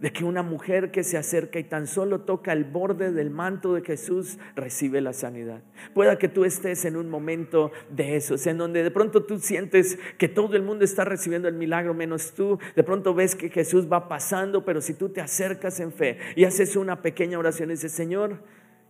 de 0.00 0.12
que 0.12 0.24
una 0.24 0.42
mujer 0.42 0.90
que 0.90 1.02
se 1.02 1.16
acerca 1.16 1.58
y 1.58 1.64
tan 1.64 1.86
solo 1.86 2.20
toca 2.20 2.52
el 2.52 2.64
borde 2.64 3.12
del 3.12 3.30
manto 3.30 3.74
de 3.74 3.82
Jesús 3.82 4.38
recibe 4.54 5.00
la 5.00 5.12
sanidad. 5.12 5.62
Pueda 5.94 6.18
que 6.18 6.28
tú 6.28 6.44
estés 6.44 6.84
en 6.84 6.96
un 6.96 7.08
momento 7.10 7.72
de 7.90 8.16
eso, 8.16 8.36
en 8.48 8.58
donde 8.58 8.82
de 8.82 8.90
pronto 8.90 9.24
tú 9.24 9.38
sientes 9.38 9.98
que 10.16 10.28
todo 10.28 10.54
el 10.56 10.62
mundo 10.62 10.84
está 10.84 11.04
recibiendo 11.04 11.48
el 11.48 11.54
milagro 11.54 11.94
menos 11.94 12.32
tú. 12.34 12.58
De 12.76 12.84
pronto 12.84 13.14
ves 13.14 13.34
que 13.34 13.50
Jesús 13.50 13.90
va 13.90 14.08
pasando, 14.08 14.64
pero 14.64 14.80
si 14.80 14.94
tú 14.94 15.08
te 15.08 15.20
acercas 15.20 15.80
en 15.80 15.92
fe 15.92 16.18
y 16.36 16.44
haces 16.44 16.76
una 16.76 17.02
pequeña 17.02 17.38
oración 17.38 17.70
y 17.70 17.72
dices, 17.72 17.92
Señor, 17.92 18.42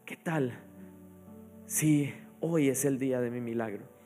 ¿qué 0.05 0.16
tal 0.16 0.61
si 1.66 2.12
hoy 2.40 2.68
es 2.68 2.85
el 2.85 2.99
día 2.99 3.21
de 3.21 3.31
mi 3.31 3.40
milagro? 3.40 3.98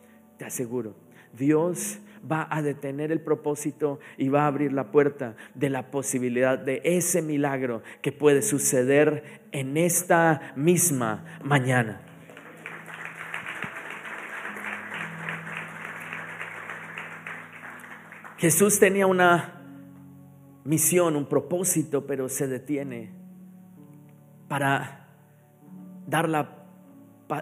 Te 0.42 0.48
aseguro, 0.48 0.96
Dios 1.38 2.00
va 2.28 2.48
a 2.50 2.62
detener 2.62 3.12
el 3.12 3.20
propósito 3.20 4.00
y 4.18 4.28
va 4.28 4.42
a 4.42 4.46
abrir 4.48 4.72
la 4.72 4.90
puerta 4.90 5.36
de 5.54 5.70
la 5.70 5.92
posibilidad 5.92 6.58
de 6.58 6.80
ese 6.82 7.22
milagro 7.22 7.84
que 8.00 8.10
puede 8.10 8.42
suceder 8.42 9.42
en 9.52 9.76
esta 9.76 10.52
misma 10.56 11.24
mañana. 11.44 12.00
Jesús 18.36 18.80
tenía 18.80 19.06
una 19.06 19.62
misión, 20.64 21.14
un 21.14 21.26
propósito, 21.26 22.04
pero 22.04 22.28
se 22.28 22.48
detiene 22.48 23.14
para 24.48 25.06
dar 26.08 26.28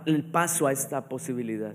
el 0.05 0.31
paso 0.31 0.67
a 0.67 0.73
esta 0.73 1.09
posibilidad. 1.09 1.75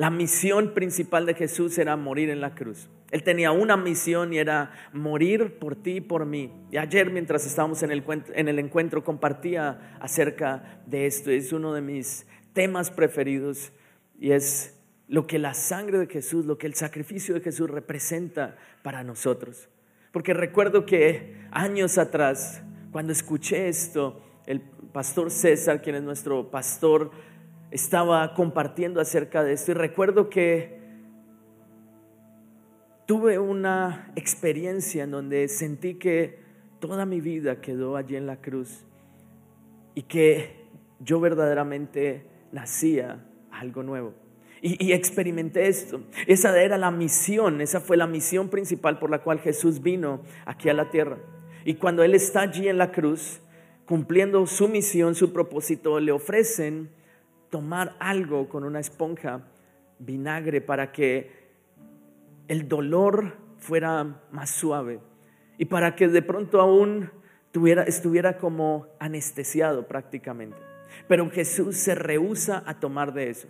La 0.00 0.08
misión 0.08 0.72
principal 0.72 1.26
de 1.26 1.34
Jesús 1.34 1.76
era 1.76 1.94
morir 1.94 2.30
en 2.30 2.40
la 2.40 2.54
cruz. 2.54 2.88
Él 3.10 3.22
tenía 3.22 3.52
una 3.52 3.76
misión 3.76 4.32
y 4.32 4.38
era 4.38 4.72
morir 4.94 5.58
por 5.58 5.76
ti 5.76 5.96
y 5.96 6.00
por 6.00 6.24
mí. 6.24 6.50
Y 6.70 6.78
ayer 6.78 7.10
mientras 7.10 7.44
estábamos 7.44 7.82
en 7.82 7.90
el, 7.90 8.02
en 8.34 8.48
el 8.48 8.58
encuentro 8.58 9.04
compartía 9.04 9.98
acerca 10.00 10.80
de 10.86 11.04
esto. 11.04 11.30
Es 11.30 11.52
uno 11.52 11.74
de 11.74 11.82
mis 11.82 12.26
temas 12.54 12.90
preferidos 12.90 13.72
y 14.18 14.30
es 14.30 14.74
lo 15.06 15.26
que 15.26 15.38
la 15.38 15.52
sangre 15.52 15.98
de 15.98 16.06
Jesús, 16.06 16.46
lo 16.46 16.56
que 16.56 16.66
el 16.66 16.72
sacrificio 16.72 17.34
de 17.34 17.42
Jesús 17.42 17.68
representa 17.68 18.56
para 18.82 19.04
nosotros. 19.04 19.68
Porque 20.12 20.32
recuerdo 20.32 20.86
que 20.86 21.36
años 21.50 21.98
atrás, 21.98 22.62
cuando 22.90 23.12
escuché 23.12 23.68
esto, 23.68 24.22
el 24.46 24.62
pastor 24.62 25.30
César, 25.30 25.82
quien 25.82 25.96
es 25.96 26.02
nuestro 26.02 26.50
pastor, 26.50 27.10
estaba 27.70 28.34
compartiendo 28.34 29.00
acerca 29.00 29.44
de 29.44 29.52
esto 29.52 29.72
y 29.72 29.74
recuerdo 29.74 30.28
que 30.28 30.80
tuve 33.06 33.38
una 33.38 34.12
experiencia 34.16 35.04
en 35.04 35.10
donde 35.10 35.48
sentí 35.48 35.94
que 35.94 36.38
toda 36.78 37.06
mi 37.06 37.20
vida 37.20 37.60
quedó 37.60 37.96
allí 37.96 38.16
en 38.16 38.26
la 38.26 38.40
cruz 38.40 38.84
y 39.94 40.02
que 40.02 40.66
yo 41.00 41.20
verdaderamente 41.20 42.24
nacía 42.52 43.24
algo 43.50 43.82
nuevo. 43.82 44.14
Y, 44.62 44.92
experimenté 44.92 45.68
esto. 45.68 46.02
Esa 46.26 46.60
era 46.60 46.76
la 46.76 46.90
misión, 46.90 47.62
esa 47.62 47.80
fue 47.80 47.96
la 47.96 48.06
misión 48.06 48.50
principal 48.50 48.98
por 48.98 49.10
la 49.10 49.22
cual 49.22 49.40
Jesús 49.40 49.80
vino 49.80 50.20
aquí 50.44 50.68
a 50.68 50.74
la 50.74 50.90
tierra. 50.90 51.16
Y 51.64 51.74
cuando 51.74 52.02
Él 52.02 52.14
está 52.14 52.42
allí 52.42 52.68
en 52.68 52.76
la 52.76 52.92
cruz, 52.92 53.40
cumpliendo 53.86 54.46
su 54.46 54.68
misión, 54.68 55.14
su 55.14 55.32
propósito, 55.32 55.98
le 55.98 56.12
ofrecen 56.12 56.90
tomar 57.50 57.96
algo 57.98 58.48
con 58.48 58.64
una 58.64 58.80
esponja, 58.80 59.42
vinagre, 59.98 60.60
para 60.60 60.92
que 60.92 61.40
el 62.48 62.68
dolor 62.68 63.36
fuera 63.58 64.22
más 64.32 64.50
suave 64.50 65.00
y 65.58 65.66
para 65.66 65.94
que 65.94 66.08
de 66.08 66.22
pronto 66.22 66.60
aún 66.60 67.10
tuviera, 67.52 67.82
estuviera 67.82 68.38
como 68.38 68.86
anestesiado 68.98 69.86
prácticamente. 69.86 70.56
Pero 71.06 71.28
Jesús 71.30 71.76
se 71.76 71.94
rehúsa 71.94 72.62
a 72.66 72.80
tomar 72.80 73.12
de 73.12 73.30
eso. 73.30 73.48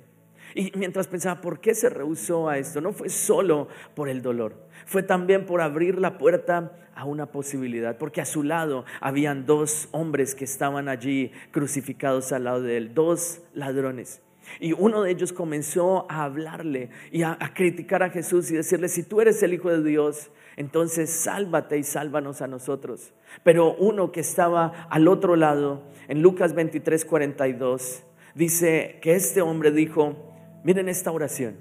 Y 0.54 0.72
mientras 0.76 1.06
pensaba, 1.06 1.40
¿por 1.40 1.60
qué 1.60 1.74
se 1.74 1.88
rehusó 1.88 2.48
a 2.48 2.58
esto? 2.58 2.80
No 2.80 2.92
fue 2.92 3.08
solo 3.08 3.68
por 3.94 4.08
el 4.08 4.20
dolor, 4.20 4.56
fue 4.84 5.02
también 5.02 5.46
por 5.46 5.60
abrir 5.60 5.98
la 5.98 6.18
puerta 6.18 6.89
a 7.00 7.06
una 7.06 7.32
posibilidad, 7.32 7.96
porque 7.96 8.20
a 8.20 8.26
su 8.26 8.42
lado 8.42 8.84
habían 9.00 9.46
dos 9.46 9.88
hombres 9.90 10.34
que 10.34 10.44
estaban 10.44 10.86
allí 10.86 11.32
crucificados 11.50 12.30
al 12.30 12.44
lado 12.44 12.60
de 12.60 12.76
él, 12.76 12.92
dos 12.92 13.40
ladrones. 13.54 14.20
Y 14.58 14.74
uno 14.74 15.02
de 15.02 15.12
ellos 15.12 15.32
comenzó 15.32 16.04
a 16.10 16.24
hablarle 16.24 16.90
y 17.10 17.22
a, 17.22 17.38
criticar 17.54 18.02
a 18.02 18.10
Jesús 18.10 18.50
y 18.50 18.56
decirle, 18.56 18.88
si 18.88 19.02
tú 19.02 19.22
eres 19.22 19.42
el 19.42 19.54
Hijo 19.54 19.70
de 19.70 19.82
Dios, 19.82 20.30
entonces 20.56 21.08
sálvate 21.08 21.78
y 21.78 21.84
sálvanos 21.84 22.42
a 22.42 22.48
nosotros. 22.48 23.14
Pero 23.44 23.74
uno 23.76 24.12
que 24.12 24.20
estaba 24.20 24.86
al 24.90 25.08
otro 25.08 25.36
lado, 25.36 25.84
en 26.06 26.20
Lucas 26.20 26.52
23, 26.52 27.06
42, 27.06 28.02
dice 28.34 28.98
que 29.00 29.14
este 29.14 29.40
hombre 29.40 29.70
dijo, 29.70 30.34
miren 30.64 30.90
esta 30.90 31.12
oración, 31.12 31.56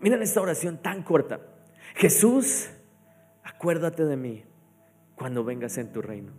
miren 0.00 0.20
esta 0.20 0.40
oración 0.40 0.78
tan 0.78 1.04
corta. 1.04 1.38
Jesús, 1.94 2.70
acuérdate 3.44 4.04
de 4.04 4.16
mí 4.16 4.49
cuando 5.20 5.44
vengas 5.44 5.76
en 5.76 5.92
tu 5.92 6.00
reino. 6.00 6.32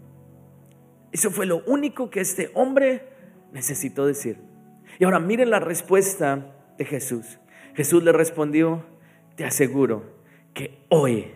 Eso 1.12 1.30
fue 1.30 1.46
lo 1.46 1.64
único 1.68 2.10
que 2.10 2.20
este 2.20 2.50
hombre 2.56 3.10
necesitó 3.54 4.08
decir. 4.08 4.40
Y 4.98 5.04
ahora 5.04 5.20
miren 5.20 5.52
la 5.52 5.60
respuesta 5.60 6.56
de 6.80 6.86
Jesús. 6.86 7.38
Jesús 7.76 8.02
le 8.04 8.12
respondió, 8.12 8.84
te 9.36 9.46
aseguro 9.46 10.16
que 10.56 10.84
hoy 10.90 11.28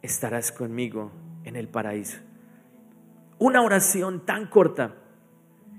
estarás 0.00 0.52
conmigo 0.52 1.10
en 1.42 1.56
el 1.56 1.66
paraíso. 1.66 2.18
Una 3.40 3.62
oración 3.62 4.24
tan 4.24 4.46
corta. 4.46 4.94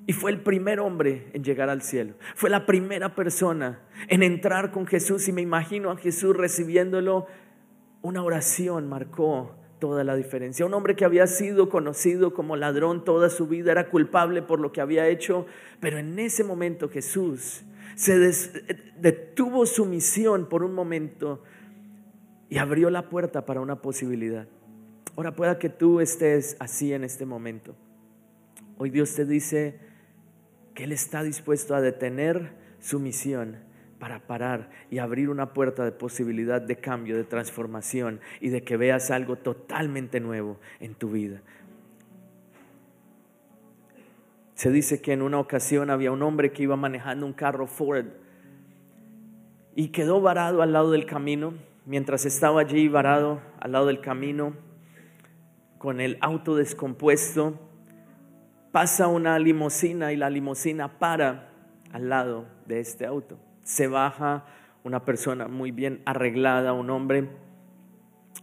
Y 0.07 0.11
fue 0.11 0.29
el 0.31 0.41
primer 0.41 0.81
hombre 0.81 1.31
en 1.31 1.41
llegar 1.41 1.69
al 1.69 1.83
cielo. 1.83 2.15
Fue 2.35 2.49
la 2.49 2.65
primera 2.65 3.15
persona 3.15 3.79
en 4.09 4.23
entrar 4.23 4.71
con 4.71 4.85
Jesús. 4.85 5.29
Y 5.29 5.31
me 5.31 5.41
imagino 5.41 5.89
a 5.89 5.95
Jesús 5.95 6.35
recibiéndolo. 6.35 7.27
Una 8.01 8.23
oración 8.23 8.89
marcó 8.89 9.55
toda 9.79 10.03
la 10.03 10.15
diferencia. 10.15 10.65
Un 10.65 10.73
hombre 10.73 10.95
que 10.95 11.05
había 11.05 11.27
sido 11.27 11.69
conocido 11.69 12.33
como 12.33 12.55
ladrón 12.55 13.03
toda 13.03 13.29
su 13.29 13.47
vida, 13.47 13.71
era 13.71 13.89
culpable 13.89 14.41
por 14.41 14.59
lo 14.59 14.71
que 14.71 14.81
había 14.81 15.07
hecho, 15.07 15.45
pero 15.79 15.97
en 15.97 16.17
ese 16.19 16.43
momento 16.43 16.89
Jesús 16.89 17.63
se 17.95 18.17
detuvo 18.99 19.65
su 19.65 19.85
misión 19.85 20.47
por 20.47 20.63
un 20.63 20.73
momento 20.73 21.43
y 22.49 22.57
abrió 22.57 22.89
la 22.89 23.09
puerta 23.09 23.45
para 23.45 23.61
una 23.61 23.81
posibilidad. 23.81 24.47
Ahora 25.15 25.35
pueda 25.35 25.57
que 25.57 25.69
tú 25.69 25.99
estés 25.99 26.55
así 26.59 26.93
en 26.93 27.03
este 27.03 27.25
momento. 27.25 27.75
Hoy 28.77 28.91
Dios 28.91 29.15
te 29.15 29.25
dice 29.25 29.79
que 30.75 30.83
Él 30.83 30.91
está 30.91 31.23
dispuesto 31.23 31.73
a 31.75 31.81
detener 31.81 32.51
su 32.79 32.99
misión 32.99 33.66
para 33.99 34.19
parar 34.19 34.69
y 34.91 34.99
abrir 34.99 35.29
una 35.29 35.53
puerta 35.53 35.83
de 35.83 35.91
posibilidad 35.91 36.61
de 36.61 36.77
cambio, 36.77 37.17
de 37.17 37.23
transformación 37.23 38.19
y 38.39 38.49
de 38.49 38.63
que 38.63 38.77
veas 38.77 39.09
algo 39.11 39.37
totalmente 39.37 40.19
nuevo 40.19 40.59
en 40.79 40.93
tu 40.93 41.11
vida. 41.11 41.41
Se 44.53 44.71
dice 44.71 45.01
que 45.01 45.13
en 45.13 45.21
una 45.21 45.39
ocasión 45.39 45.89
había 45.89 46.11
un 46.11 46.23
hombre 46.23 46.51
que 46.51 46.63
iba 46.63 46.75
manejando 46.75 47.25
un 47.25 47.33
carro 47.33 47.67
Ford 47.67 48.07
y 49.75 49.89
quedó 49.89 50.21
varado 50.21 50.61
al 50.61 50.73
lado 50.73 50.91
del 50.91 51.05
camino. 51.05 51.53
Mientras 51.85 52.25
estaba 52.25 52.61
allí 52.61 52.87
varado 52.87 53.39
al 53.59 53.71
lado 53.71 53.87
del 53.87 54.01
camino 54.01 54.53
con 55.77 56.01
el 56.01 56.17
auto 56.21 56.55
descompuesto, 56.55 57.59
pasa 58.71 59.07
una 59.07 59.37
limusina 59.39 60.11
y 60.11 60.17
la 60.17 60.29
limusina 60.29 60.99
para 60.99 61.51
al 61.91 62.09
lado 62.09 62.47
de 62.65 62.79
este 62.79 63.05
auto 63.05 63.39
se 63.67 63.87
baja 63.87 64.45
una 64.85 65.03
persona 65.03 65.49
muy 65.49 65.71
bien 65.71 66.01
arreglada, 66.05 66.71
un 66.71 66.89
hombre, 66.89 67.27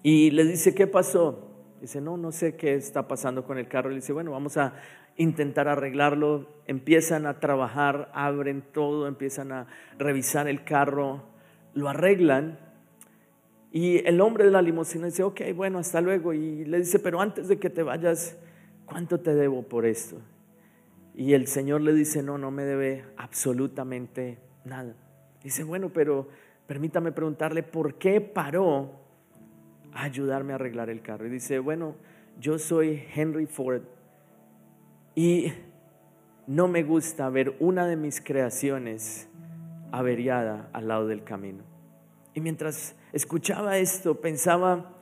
y 0.02 0.30
le 0.32 0.44
dice, 0.44 0.74
¿qué 0.74 0.86
pasó? 0.86 1.48
Dice, 1.80 2.02
no, 2.02 2.18
no 2.18 2.30
sé 2.30 2.56
qué 2.56 2.74
está 2.74 3.08
pasando 3.08 3.44
con 3.44 3.56
el 3.56 3.66
carro. 3.66 3.88
Le 3.88 3.96
dice, 3.96 4.12
bueno, 4.12 4.32
vamos 4.32 4.58
a 4.58 4.74
intentar 5.16 5.66
arreglarlo. 5.66 6.46
Empiezan 6.66 7.24
a 7.24 7.40
trabajar, 7.40 8.10
abren 8.12 8.62
todo, 8.70 9.06
empiezan 9.06 9.50
a 9.50 9.66
revisar 9.98 10.46
el 10.46 10.62
carro, 10.62 11.22
lo 11.72 11.88
arreglan. 11.88 12.58
Y 13.72 14.06
el 14.06 14.20
hombre 14.20 14.44
de 14.44 14.50
la 14.50 14.60
limusina 14.60 15.06
dice, 15.06 15.22
ok, 15.22 15.40
bueno, 15.56 15.78
hasta 15.78 16.02
luego. 16.02 16.34
Y 16.34 16.66
le 16.66 16.80
dice, 16.80 16.98
pero 16.98 17.22
antes 17.22 17.48
de 17.48 17.58
que 17.58 17.70
te 17.70 17.82
vayas, 17.82 18.36
¿cuánto 18.84 19.20
te 19.20 19.34
debo 19.34 19.62
por 19.62 19.86
esto? 19.86 20.20
Y 21.14 21.32
el 21.32 21.46
Señor 21.46 21.80
le 21.80 21.94
dice, 21.94 22.22
no, 22.22 22.36
no 22.36 22.50
me 22.50 22.64
debe 22.64 23.06
absolutamente 23.16 24.38
nada. 24.66 24.94
Dice, 25.44 25.62
bueno, 25.62 25.90
pero 25.90 26.26
permítame 26.66 27.12
preguntarle 27.12 27.62
por 27.62 27.96
qué 27.96 28.22
paró 28.22 28.90
a 29.92 30.04
ayudarme 30.04 30.52
a 30.52 30.56
arreglar 30.56 30.88
el 30.88 31.02
carro. 31.02 31.26
Y 31.26 31.30
dice, 31.30 31.58
bueno, 31.58 31.94
yo 32.40 32.58
soy 32.58 33.04
Henry 33.14 33.46
Ford 33.46 33.82
y 35.14 35.52
no 36.46 36.66
me 36.66 36.82
gusta 36.82 37.28
ver 37.28 37.54
una 37.60 37.86
de 37.86 37.96
mis 37.96 38.22
creaciones 38.22 39.28
averiada 39.92 40.70
al 40.72 40.88
lado 40.88 41.06
del 41.06 41.22
camino. 41.22 41.62
Y 42.32 42.40
mientras 42.40 42.96
escuchaba 43.12 43.76
esto, 43.76 44.20
pensaba, 44.22 44.92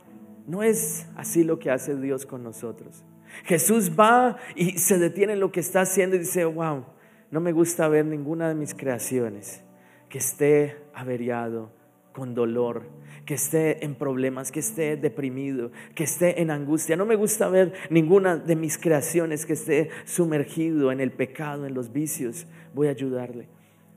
no 0.48 0.64
es 0.64 1.06
así 1.16 1.44
lo 1.44 1.60
que 1.60 1.70
hace 1.70 1.94
Dios 1.96 2.26
con 2.26 2.42
nosotros. 2.42 3.04
Jesús 3.44 3.92
va 3.98 4.36
y 4.56 4.78
se 4.78 4.98
detiene 4.98 5.34
en 5.34 5.40
lo 5.40 5.52
que 5.52 5.60
está 5.60 5.82
haciendo 5.82 6.16
y 6.16 6.18
dice, 6.18 6.44
wow, 6.44 6.84
no 7.30 7.40
me 7.40 7.52
gusta 7.52 7.86
ver 7.88 8.04
ninguna 8.04 8.48
de 8.48 8.56
mis 8.56 8.74
creaciones 8.74 9.64
que 10.12 10.18
esté 10.18 10.76
averiado, 10.92 11.70
con 12.12 12.34
dolor, 12.34 12.82
que 13.24 13.32
esté 13.32 13.82
en 13.82 13.94
problemas, 13.94 14.52
que 14.52 14.60
esté 14.60 14.98
deprimido, 14.98 15.72
que 15.94 16.04
esté 16.04 16.42
en 16.42 16.50
angustia. 16.50 16.96
No 16.96 17.06
me 17.06 17.16
gusta 17.16 17.48
ver 17.48 17.72
ninguna 17.88 18.36
de 18.36 18.54
mis 18.54 18.76
creaciones 18.76 19.46
que 19.46 19.54
esté 19.54 19.88
sumergido 20.04 20.92
en 20.92 21.00
el 21.00 21.12
pecado, 21.12 21.64
en 21.64 21.72
los 21.72 21.94
vicios. 21.94 22.46
Voy 22.74 22.88
a 22.88 22.90
ayudarle. 22.90 23.48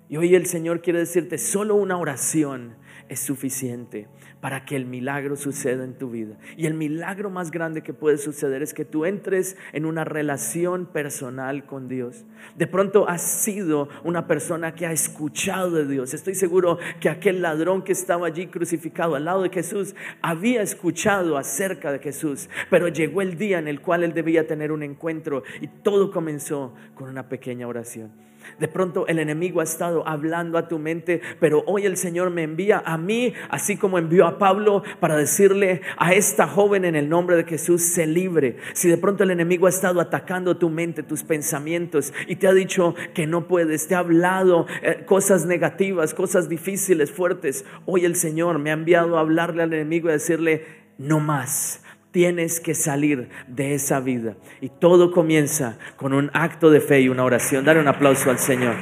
Y 0.08 0.18
hoy 0.18 0.36
el 0.36 0.46
Señor 0.46 0.82
quiere 0.82 1.00
decirte, 1.00 1.38
solo 1.38 1.76
una 1.76 1.98
oración 1.98 2.76
es 3.10 3.20
suficiente 3.20 4.08
para 4.40 4.66
que 4.66 4.76
el 4.76 4.86
milagro 4.86 5.36
suceda 5.36 5.84
en 5.84 5.98
tu 5.98 6.12
vida. 6.12 6.38
Y 6.56 6.68
el 6.68 6.76
milagro 6.76 7.32
más 7.32 7.50
grande 7.50 7.82
que 7.82 7.94
puede 7.94 8.20
suceder 8.20 8.62
es 8.62 8.76
que 8.76 8.86
tú 8.86 9.06
entres 9.06 9.58
en 9.74 9.86
una 9.86 10.04
relación 10.04 10.86
personal 10.86 11.66
con 11.66 11.88
Dios. 11.88 12.26
De 12.56 12.68
pronto 12.68 13.10
has 13.10 13.22
sido 13.22 13.90
una 14.04 14.28
persona 14.28 14.76
que 14.76 14.86
ha 14.86 14.92
escuchado 14.92 15.72
de 15.72 15.88
Dios. 15.88 16.14
Estoy 16.14 16.36
seguro 16.36 16.78
que 17.00 17.10
aquel 17.10 17.42
ladrón 17.42 17.84
que 17.84 17.92
estaba 17.92 18.28
allí 18.28 18.48
crucificado 18.48 19.16
al 19.16 19.26
lado 19.26 19.42
de 19.42 19.50
Jesús 19.50 19.96
había 20.22 20.62
escuchado 20.62 21.38
acerca 21.38 21.92
de 21.92 22.00
Jesús, 22.00 22.50
pero 22.70 22.88
llegó 22.88 23.24
el 23.24 23.38
día 23.40 23.58
en 23.58 23.68
el 23.68 23.82
cual 23.82 24.04
él 24.04 24.14
debía 24.14 24.46
tener 24.46 24.72
un 24.72 24.84
encuentro 24.84 25.42
y 25.62 25.68
todo 25.68 26.12
comenzó 26.12 26.76
con 26.94 27.10
una 27.10 27.30
pequeña 27.30 27.68
oración. 27.68 28.12
De 28.60 28.68
pronto 28.68 29.08
el 29.08 29.20
enemigo 29.20 29.62
ha 29.62 29.64
estado 29.64 30.08
hablando 30.08 30.58
a 30.58 30.68
tu 30.68 30.80
mente, 30.80 31.22
pero 31.40 31.64
hoy 31.68 31.86
el 31.86 31.98
Señor 31.98 32.30
me 32.30 32.44
envía 32.44 32.82
a 32.86 32.98
mí, 32.98 33.34
así 33.50 33.78
como 33.78 33.98
envió 33.98 34.26
a 34.26 34.38
Pablo, 34.38 34.84
para 35.00 35.16
decirle 35.18 35.82
a 35.98 36.14
esta 36.14 36.48
joven 36.48 36.86
en 36.86 36.96
el 36.96 37.10
nombre 37.10 37.36
de 37.36 37.44
Jesús, 37.44 37.82
se 37.84 38.06
libre. 38.06 38.58
Si 38.74 38.90
de 38.90 38.98
pronto 38.98 39.24
el 39.24 39.32
enemigo 39.32 39.68
ha 39.68 39.70
estado 39.70 40.02
atacando 40.02 40.58
tu 40.58 40.70
mente, 40.70 41.04
tus 41.04 41.24
pensamientos, 41.24 42.14
y 42.28 42.36
te 42.38 42.48
ha 42.48 42.54
dicho 42.54 42.96
que 43.14 43.28
no 43.28 43.48
puedes, 43.48 43.88
te 43.88 43.96
ha 43.96 44.00
hablado 44.00 44.68
eh, 44.82 45.04
cosas 45.06 45.46
negativas, 45.46 46.14
cosas 46.14 46.50
difíciles, 46.50 47.12
fuertes, 47.12 47.66
hoy 47.86 48.06
el 48.06 48.16
Señor 48.16 48.60
me 48.60 48.72
ha 48.72 48.74
enviado 48.74 49.18
a 49.18 49.22
hablarle 49.22 49.64
al 49.64 49.74
enemigo 49.74 50.08
y 50.08 50.12
a 50.12 50.14
decirle, 50.14 50.66
no 50.98 51.20
más 51.20 51.82
tienes 52.16 52.62
que 52.62 52.76
salir 52.76 53.28
de 53.46 53.74
esa 53.74 54.00
vida. 54.00 54.38
Y 54.62 54.70
todo 54.70 55.12
comienza 55.12 55.78
con 55.98 56.14
un 56.14 56.32
acto 56.34 56.70
de 56.70 56.80
fe 56.80 57.02
y 57.02 57.10
una 57.10 57.26
oración. 57.26 57.66
Dale 57.66 57.82
un 57.82 57.90
aplauso 57.90 58.30
al 58.30 58.40
Señor. 58.40 58.74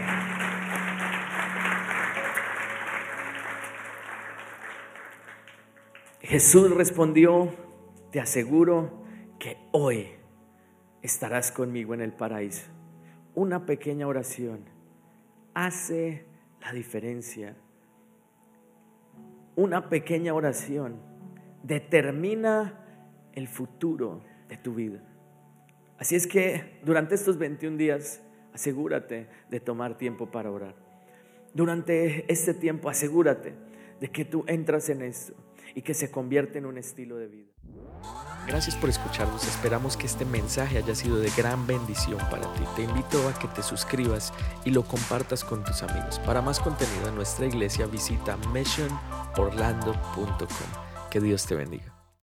Jesús 6.21 6.69
respondió, 6.75 7.51
te 8.11 8.19
aseguro 8.19 9.03
que 9.39 9.57
hoy 9.71 10.09
estarás 11.01 11.51
conmigo 11.51 11.95
en 11.95 12.01
el 12.01 12.13
paraíso. 12.13 12.67
Una 13.33 13.65
pequeña 13.65 14.05
oración 14.05 14.59
hace 15.55 16.27
la 16.61 16.71
diferencia. 16.71 17.55
Una 19.55 19.89
pequeña 19.89 20.35
oración 20.35 21.01
determina 21.63 22.82
el 23.33 23.47
futuro 23.47 24.23
de 24.49 24.57
tu 24.57 24.73
vida. 24.73 25.01
Así 25.97 26.15
es 26.15 26.27
que 26.27 26.79
durante 26.83 27.15
estos 27.15 27.37
21 27.37 27.77
días 27.77 28.21
asegúrate 28.53 29.27
de 29.49 29.59
tomar 29.59 29.97
tiempo 29.97 30.31
para 30.31 30.51
orar. 30.51 30.75
Durante 31.53 32.31
este 32.31 32.53
tiempo 32.53 32.89
asegúrate 32.89 33.53
de 33.99 34.09
que 34.09 34.25
tú 34.25 34.43
entras 34.47 34.89
en 34.89 35.01
esto 35.01 35.33
y 35.75 35.81
que 35.81 35.93
se 35.93 36.11
convierte 36.11 36.57
en 36.57 36.65
un 36.65 36.77
estilo 36.77 37.17
de 37.17 37.27
vida. 37.27 37.53
Gracias 38.47 38.75
por 38.75 38.89
escucharnos. 38.89 39.47
Esperamos 39.47 39.95
que 39.95 40.05
este 40.05 40.25
mensaje 40.25 40.77
haya 40.77 40.93
sido 40.93 41.19
de 41.19 41.31
gran 41.37 41.65
bendición 41.65 42.19
para 42.29 42.53
ti. 42.53 42.63
Te 42.75 42.83
invito 42.83 43.25
a 43.29 43.39
que 43.39 43.47
te 43.47 43.63
suscribas 43.63 44.33
y 44.65 44.71
lo 44.71 44.83
compartas 44.83 45.45
con 45.45 45.63
tus 45.63 45.81
amigos. 45.83 46.19
Para 46.19 46.41
más 46.41 46.59
contenido 46.59 47.07
en 47.07 47.15
nuestra 47.15 47.45
iglesia 47.45 47.85
visita 47.85 48.35
missionorlando.com. 48.51 50.47
Que 51.09 51.21
Dios 51.21 51.45
te 51.45 51.55
bendiga. 51.55 51.92